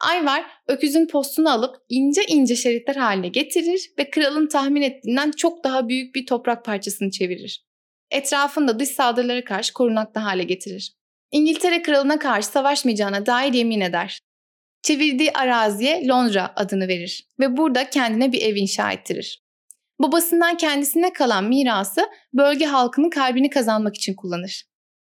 Ayvar 0.02 0.46
öküzün 0.68 1.08
postunu 1.08 1.52
alıp 1.52 1.76
ince 1.90 2.22
ince 2.28 2.56
şeritler 2.56 2.96
haline 2.96 3.28
getirir 3.28 3.92
ve 4.00 4.10
kralın 4.10 4.48
tahmin 4.48 4.82
ettiğinden 4.82 5.32
çok 5.32 5.64
daha 5.64 5.90
büyük 5.90 6.16
bir 6.16 6.26
toprak 6.26 6.66
parçasını 6.66 7.12
çevirir. 7.12 7.66
Etrafında 8.12 8.80
dış 8.80 8.90
saldırılara 8.90 9.44
karşı 9.44 9.74
korunaklı 9.74 10.22
hale 10.22 10.44
getirir. 10.44 10.94
İngiltere 11.32 11.82
kralına 11.82 12.20
karşı 12.20 12.48
savaşmayacağına 12.48 13.26
dair 13.26 13.54
yemin 13.54 13.82
eder. 13.82 14.20
Çevirdiği 14.84 15.32
araziye 15.34 16.08
Londra 16.08 16.54
adını 16.56 16.88
verir 16.88 17.28
ve 17.40 17.58
burada 17.58 17.90
kendine 17.90 18.32
bir 18.32 18.42
ev 18.42 18.56
inşa 18.56 18.92
ettirir. 18.92 19.42
Babasından 20.00 20.58
kendisine 20.58 21.14
kalan 21.14 21.44
mirası 21.44 22.02
bölge 22.34 22.66
halkının 22.66 23.10
kalbini 23.10 23.50
kazanmak 23.50 23.96
için 23.96 24.16
kullanır. 24.16 24.64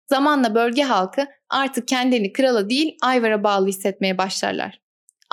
Zamanla 0.06 0.54
bölge 0.54 0.82
halkı 0.82 1.26
artık 1.50 1.88
kendini 1.88 2.32
krala 2.32 2.70
değil 2.70 2.96
Ayvar'a 3.02 3.44
bağlı 3.44 3.68
hissetmeye 3.68 4.18
başlarlar. 4.18 4.83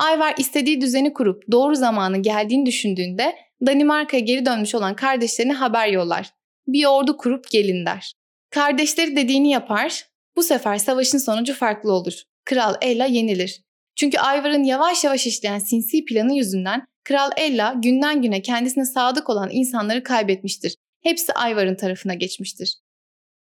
Ayvar 0.02 0.34
istediği 0.38 0.82
düzeni 0.82 1.14
kurup 1.14 1.52
doğru 1.52 1.76
zamanı 1.76 2.18
geldiğini 2.18 2.66
düşündüğünde 2.66 3.36
Danimarka'ya 3.66 4.24
geri 4.24 4.46
dönmüş 4.46 4.76
olan 4.76 4.96
kardeşlerine 4.96 5.54
haber 5.54 5.88
yollar. 5.88 6.30
Bir 6.68 6.86
ordu 6.86 7.18
kurup 7.18 7.50
gelin 7.50 7.86
der. 7.86 8.14
Kardeşleri 8.50 9.16
dediğini 9.16 9.52
yapar. 9.52 10.06
Bu 10.36 10.44
sefer 10.44 10.78
savaşın 10.78 11.18
sonucu 11.18 11.54
farklı 11.54 11.92
olur. 11.92 12.22
Kral 12.46 12.76
Ella 12.82 13.06
yenilir. 13.06 13.62
Çünkü 13.96 14.18
Ayvar'ın 14.18 14.64
yavaş 14.64 15.04
yavaş 15.04 15.28
işleyen 15.28 15.60
sinsi 15.60 16.06
planı 16.06 16.34
yüzünden 16.34 16.88
Kral 17.04 17.30
Ella 17.38 17.76
günden 17.84 18.22
güne 18.22 18.42
kendisine 18.42 18.86
sadık 18.86 19.30
olan 19.30 19.50
insanları 19.52 20.04
kaybetmiştir. 20.04 20.76
Hepsi 21.04 21.34
Ayvar'ın 21.34 21.76
tarafına 21.76 22.14
geçmiştir. 22.14 22.78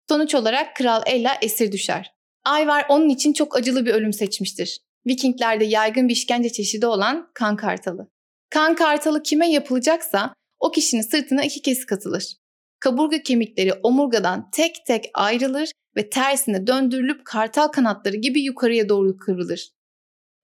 Sonuç 0.10 0.36
olarak 0.36 0.76
Kral 0.76 1.02
Ella 1.06 1.38
esir 1.41 1.72
düşer. 1.72 2.13
Ayvar 2.45 2.86
onun 2.89 3.10
için 3.10 3.34
çok 3.34 3.58
acılı 3.58 3.86
bir 3.86 3.91
ölüm 3.91 4.13
seçmiştir. 4.13 4.80
Vikinglerde 5.07 5.65
yaygın 5.65 6.07
bir 6.07 6.13
işkence 6.13 6.51
çeşidi 6.51 6.85
olan 6.88 7.31
kan 7.33 7.55
kartalı. 7.55 8.09
Kan 8.49 8.75
kartalı 8.75 9.23
kime 9.23 9.51
yapılacaksa 9.51 10.33
o 10.59 10.71
kişinin 10.71 11.01
sırtına 11.01 11.43
iki 11.43 11.62
kesik 11.62 11.91
atılır. 11.91 12.35
Kaburga 12.79 13.23
kemikleri 13.23 13.73
omurgadan 13.73 14.49
tek 14.51 14.85
tek 14.88 15.05
ayrılır 15.13 15.71
ve 15.95 16.09
tersine 16.09 16.67
döndürülüp 16.67 17.25
kartal 17.25 17.67
kanatları 17.67 18.15
gibi 18.15 18.41
yukarıya 18.41 18.89
doğru 18.89 19.17
kıvrılır. 19.17 19.69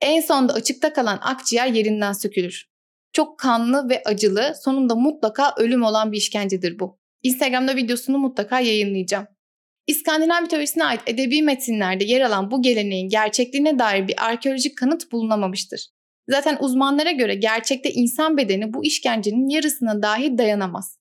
En 0.02 0.22
sonda 0.22 0.54
açıkta 0.54 0.94
kalan 0.94 1.20
akciğer 1.22 1.68
yerinden 1.68 2.14
sökülür. 2.14 2.66
Çok 3.14 3.40
kanlı 3.40 3.90
ve 3.90 4.02
acılı, 4.06 4.54
sonunda 4.64 4.96
mutlaka 4.96 5.54
ölüm 5.58 5.84
olan 5.84 6.12
bir 6.12 6.18
işkencedir 6.18 6.80
bu. 6.80 7.00
Instagram'da 7.24 7.76
videosunu 7.76 8.18
mutlaka 8.18 8.60
yayınlayacağım. 8.60 9.28
İskandinav 9.88 10.42
mitolojisine 10.42 10.84
ait 10.84 11.02
edebi 11.08 11.42
metinlerde 11.42 12.04
yer 12.04 12.22
alan 12.22 12.52
bu 12.52 12.62
geleneğin 12.62 13.10
gerçekliğine 13.10 13.80
dair 13.80 14.08
bir 14.08 14.26
arkeolojik 14.26 14.78
kanıt 14.78 15.12
bulunamamıştır. 15.12 15.88
Zaten 16.30 16.58
uzmanlara 16.60 17.12
göre 17.12 17.36
gerçekte 17.36 17.92
insan 17.92 18.38
bedeni 18.38 18.74
bu 18.74 18.86
işkencenin 18.86 19.50
yarısına 19.50 20.02
dahi 20.02 20.38
dayanamaz. 20.38 21.00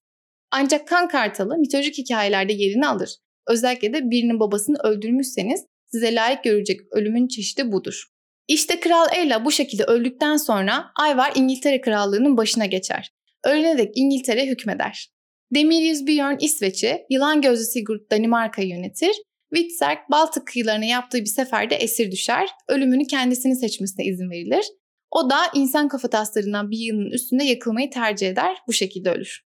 Ancak 0.51 0.89
kan 0.89 1.09
kartalı 1.09 1.59
mitolojik 1.59 1.99
hikayelerde 1.99 2.53
yerini 2.53 2.87
alır. 2.87 3.17
Özellikle 3.49 3.93
de 3.93 4.11
birinin 4.11 4.41
babasını 4.41 4.77
öldürmüşseniz 4.85 5.65
size 5.93 6.15
layık 6.15 6.45
görecek 6.45 6.81
ölümün 6.93 7.29
çeşidi 7.29 7.73
budur. 7.73 8.05
İşte 8.49 8.81
Kral 8.81 9.07
Ella 9.17 9.45
bu 9.45 9.53
şekilde 9.53 9.85
öldükten 9.85 10.37
sonra 10.37 10.85
Ayvar 10.97 11.33
İngiltere 11.35 11.81
Krallığı'nın 11.81 12.37
başına 12.37 12.67
geçer. 12.67 13.13
Ölene 13.45 13.79
dek 13.79 13.93
İngiltere 13.95 14.47
hükmeder. 14.47 15.14
Demirius 15.55 16.07
Björn 16.07 16.37
İsveç'i, 16.41 17.07
Yılan 17.11 17.41
Gözlü 17.41 17.65
Sigurd 17.65 18.11
Danimarka'yı 18.11 18.69
yönetir. 18.69 19.17
Witzerk 19.55 20.11
Baltık 20.11 20.47
kıyılarına 20.47 20.85
yaptığı 20.85 21.19
bir 21.19 21.27
seferde 21.27 21.75
esir 21.75 22.11
düşer. 22.11 22.49
Ölümünü 22.69 23.07
kendisini 23.07 23.57
seçmesine 23.57 24.05
izin 24.05 24.31
verilir. 24.31 24.65
O 25.11 25.31
da 25.31 25.37
insan 25.55 25.89
kafataslarından 25.89 26.71
bir 26.71 26.79
yığının 26.79 27.11
üstünde 27.11 27.45
yakılmayı 27.45 27.91
tercih 27.91 28.29
eder. 28.29 28.57
Bu 28.69 28.73
şekilde 28.73 29.11
ölür. 29.11 29.45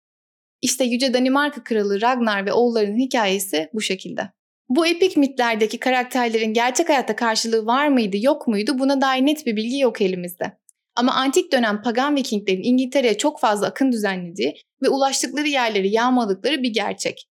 İşte 0.62 0.85
Yüce 0.85 1.14
Danimarka 1.14 1.64
Kralı 1.64 2.00
Ragnar 2.00 2.46
ve 2.46 2.52
oğullarının 2.52 2.98
hikayesi 2.98 3.68
bu 3.74 3.80
şekilde. 3.80 4.30
Bu 4.68 4.87
epik 4.87 5.16
mitlerdeki 5.16 5.78
karakterlerin 5.78 6.52
gerçek 6.52 6.88
hayatta 6.88 7.16
karşılığı 7.16 7.66
var 7.66 7.88
mıydı 7.88 8.16
yok 8.20 8.48
muydu 8.48 8.78
buna 8.78 9.00
dair 9.00 9.26
net 9.26 9.46
bir 9.46 9.57
bilgi 9.57 9.78
yok 9.78 10.00
elimizde. 10.00 10.52
Ama 10.96 11.12
antik 11.12 11.52
dönem 11.52 11.83
pagan 11.83 12.16
vikinglerin 12.16 12.62
İngiltere'ye 12.62 13.18
çok 13.18 13.40
fazla 13.40 13.66
akın 13.66 13.92
düzenlediği 13.92 14.54
ve 14.83 14.88
ulaştıkları 14.88 15.48
yerleri 15.48 15.90
yağmaladıkları 15.90 16.62
bir 16.62 16.70
gerçek. 16.70 17.28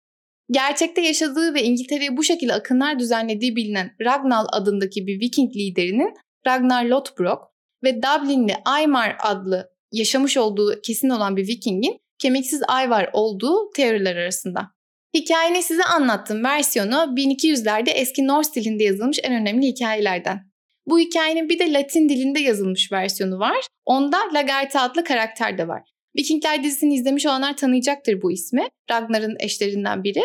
Gerçekte 0.50 1.00
yaşadığı 1.00 1.54
ve 1.54 1.62
İngiltere'ye 1.62 2.16
bu 2.16 2.24
şekilde 2.24 2.54
akınlar 2.54 2.98
düzenlediği 2.98 3.56
bilinen 3.56 3.90
Ragnar 4.00 4.46
adındaki 4.52 5.06
bir 5.06 5.20
Viking 5.20 5.56
liderinin 5.56 6.14
Ragnar 6.46 6.84
Lothbrok 6.84 7.52
ve 7.84 8.02
Dublinli 8.02 8.54
Aymar 8.64 9.16
adlı 9.22 9.70
yaşamış 9.92 10.36
olduğu 10.36 10.80
kesin 10.82 11.08
olan 11.08 11.36
bir 11.36 11.48
Viking'in 11.48 11.98
kemiksiz 12.18 12.62
Ayvar 12.68 13.10
olduğu 13.12 13.70
teoriler 13.76 14.16
arasında. 14.16 14.70
Hikayenin 15.14 15.60
size 15.60 15.84
anlattığım 15.84 16.44
versiyonu 16.44 16.94
1200'lerde 16.94 17.90
eski 17.90 18.26
Norse 18.26 18.54
dilinde 18.54 18.84
yazılmış 18.84 19.18
en 19.22 19.32
önemli 19.32 19.66
hikayelerden. 19.66 20.51
Bu 20.86 20.98
hikayenin 20.98 21.48
bir 21.48 21.58
de 21.58 21.72
Latin 21.72 22.08
dilinde 22.08 22.40
yazılmış 22.40 22.92
versiyonu 22.92 23.38
var. 23.38 23.66
Onda 23.86 24.18
Lagertha 24.34 24.80
adlı 24.80 25.04
karakter 25.04 25.58
de 25.58 25.68
var. 25.68 25.82
Vikingler 26.16 26.64
dizisini 26.64 26.94
izlemiş 26.94 27.26
olanlar 27.26 27.56
tanıyacaktır 27.56 28.22
bu 28.22 28.32
ismi. 28.32 28.68
Ragnar'ın 28.90 29.36
eşlerinden 29.40 30.04
biri. 30.04 30.22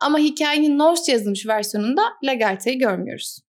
Ama 0.00 0.18
hikayenin 0.18 0.78
Norse 0.78 1.12
yazılmış 1.12 1.46
versiyonunda 1.46 2.02
Lagertha'yı 2.24 2.78
görmüyoruz. 2.78 3.40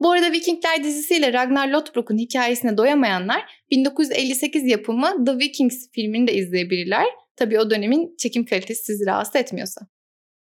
Bu 0.00 0.10
arada 0.10 0.32
Vikingler 0.32 0.84
dizisiyle 0.84 1.32
Ragnar 1.32 1.68
Lothbrok'un 1.68 2.18
hikayesine 2.18 2.76
doyamayanlar 2.76 3.44
1958 3.70 4.64
yapımı 4.66 5.24
The 5.26 5.38
Vikings 5.38 5.90
filmini 5.92 6.26
de 6.26 6.34
izleyebilirler. 6.34 7.06
Tabii 7.36 7.60
o 7.60 7.70
dönemin 7.70 8.16
çekim 8.18 8.44
kalitesi 8.44 8.84
sizi 8.84 9.06
rahatsız 9.06 9.36
etmiyorsa. 9.36 9.80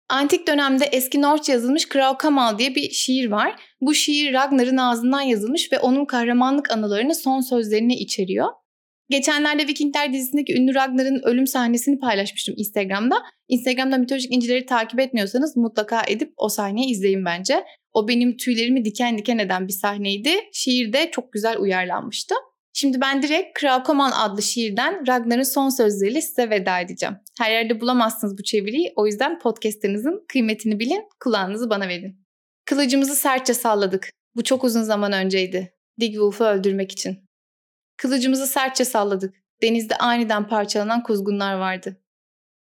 Antik 0.09 0.47
dönemde 0.47 0.85
eski 0.85 1.21
Norçça 1.21 1.53
yazılmış 1.53 1.89
Kral 1.89 2.13
Kamal 2.13 2.57
diye 2.57 2.75
bir 2.75 2.89
şiir 2.89 3.31
var. 3.31 3.55
Bu 3.81 3.93
şiir 3.93 4.33
Ragnar'ın 4.33 4.77
ağzından 4.77 5.21
yazılmış 5.21 5.71
ve 5.71 5.79
onun 5.79 6.05
kahramanlık 6.05 6.71
anılarını 6.71 7.15
son 7.15 7.41
sözlerini 7.41 7.95
içeriyor. 7.95 8.47
Geçenlerde 9.09 9.67
Vikingler 9.67 10.13
dizisindeki 10.13 10.53
ünlü 10.53 10.75
Ragnar'ın 10.75 11.21
ölüm 11.23 11.47
sahnesini 11.47 11.99
paylaşmıştım 11.99 12.55
Instagram'da. 12.57 13.15
Instagram'da 13.47 13.97
mitolojik 13.97 14.33
incileri 14.33 14.65
takip 14.65 14.99
etmiyorsanız 14.99 15.57
mutlaka 15.57 16.01
edip 16.07 16.33
o 16.37 16.49
sahneyi 16.49 16.91
izleyin 16.91 17.25
bence. 17.25 17.63
O 17.93 18.07
benim 18.07 18.37
tüylerimi 18.37 18.85
diken 18.85 19.17
diken 19.17 19.37
eden 19.37 19.67
bir 19.67 19.73
sahneydi. 19.73 20.31
Şiirde 20.53 21.09
çok 21.11 21.33
güzel 21.33 21.57
uyarlanmıştı. 21.59 22.35
Şimdi 22.77 23.01
ben 23.01 23.23
direkt 23.23 23.59
Kral 23.59 23.83
Koman 23.83 24.11
adlı 24.11 24.41
şiirden 24.41 25.07
Ragnar'ın 25.07 25.43
son 25.43 25.69
sözleriyle 25.69 26.21
size 26.21 26.49
veda 26.49 26.79
edeceğim. 26.79 27.15
Her 27.38 27.51
yerde 27.51 27.81
bulamazsınız 27.81 28.38
bu 28.38 28.43
çeviriyi. 28.43 28.93
O 28.95 29.07
yüzden 29.07 29.39
podcastlerinizin 29.39 30.25
kıymetini 30.27 30.79
bilin, 30.79 31.03
kulağınızı 31.19 31.69
bana 31.69 31.88
verin. 31.88 32.25
Kılıcımızı 32.65 33.15
sertçe 33.15 33.53
salladık. 33.53 34.09
Bu 34.35 34.43
çok 34.43 34.63
uzun 34.63 34.81
zaman 34.81 35.11
önceydi. 35.11 35.73
Digwolf'u 35.99 36.43
öldürmek 36.43 36.91
için. 36.91 37.29
Kılıcımızı 37.97 38.47
sertçe 38.47 38.85
salladık. 38.85 39.35
Denizde 39.61 39.95
aniden 39.95 40.47
parçalanan 40.47 41.03
kuzgunlar 41.03 41.53
vardı. 41.53 42.01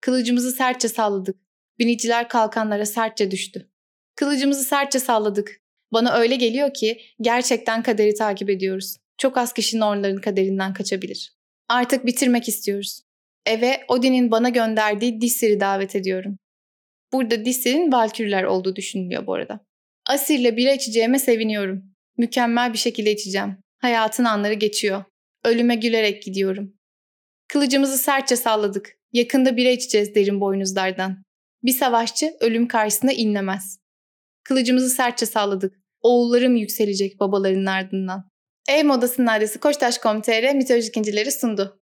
Kılıcımızı 0.01 0.53
sertçe 0.53 0.89
salladık. 0.89 1.37
Biniciler 1.79 2.29
kalkanlara 2.29 2.87
sertçe 2.87 3.31
düştü. 3.31 3.71
Kılıcımızı 4.17 4.65
sertçe 4.65 4.99
salladık. 4.99 5.61
Bana 5.93 6.15
öyle 6.15 6.37
geliyor 6.37 6.75
ki 6.75 7.01
gerçekten 7.21 7.83
kaderi 7.83 8.15
takip 8.15 8.51
ediyoruz. 8.51 9.02
Çok 9.19 9.37
az 9.37 9.53
kişi 9.53 9.81
Nornların 9.81 10.21
kaderinden 10.21 10.73
kaçabilir. 10.73 11.33
Artık 11.69 12.07
bitirmek 12.07 12.49
istiyoruz. 12.49 13.01
Eve 13.47 13.85
Odin'in 13.89 14.31
bana 14.31 14.49
gönderdiği 14.49 15.21
Disir'i 15.21 15.61
davet 15.61 15.97
ediyorum. 15.97 16.39
Burada 17.13 17.45
Disir'in 17.45 17.93
Valkürler 17.93 18.45
olduğu 18.45 18.77
düşünülüyor 18.77 19.27
bu 19.27 19.35
arada. 19.35 19.61
Asir'le 20.07 20.57
bira 20.57 20.73
içeceğime 20.73 21.19
seviniyorum. 21.19 21.83
Mükemmel 22.19 22.73
bir 22.73 22.79
şekilde 22.79 23.13
içeceğim. 23.13 23.57
Hayatın 23.79 24.25
anları 24.25 24.55
geçiyor. 24.55 25.05
Ölüme 25.45 25.75
gülerek 25.75 26.23
gidiyorum. 26.23 26.75
Kılıcımızı 27.49 27.99
sertçe 27.99 28.37
salladık. 28.37 28.99
Yakında 29.13 29.57
bira 29.57 29.69
içeceğiz 29.69 30.15
derin 30.15 30.41
boynuzlardan. 30.41 31.23
Bir 31.63 31.73
savaşçı 31.73 32.35
ölüm 32.41 32.69
karşısında 32.69 33.13
inlemez. 33.13 33.79
Kılıcımızı 34.45 34.91
sertçe 34.91 35.27
salladık. 35.27 35.75
Oğullarım 36.01 36.57
yükselecek 36.57 37.21
babalarının 37.21 37.67
ardından. 37.67 38.31
Ev 38.69 38.85
modasının 38.85 39.27
adresi 39.27 39.61
Koçtaş.com.tr 39.61 40.55
mitolojik 40.55 40.97
incileri 40.97 41.33
sundu. 41.33 41.82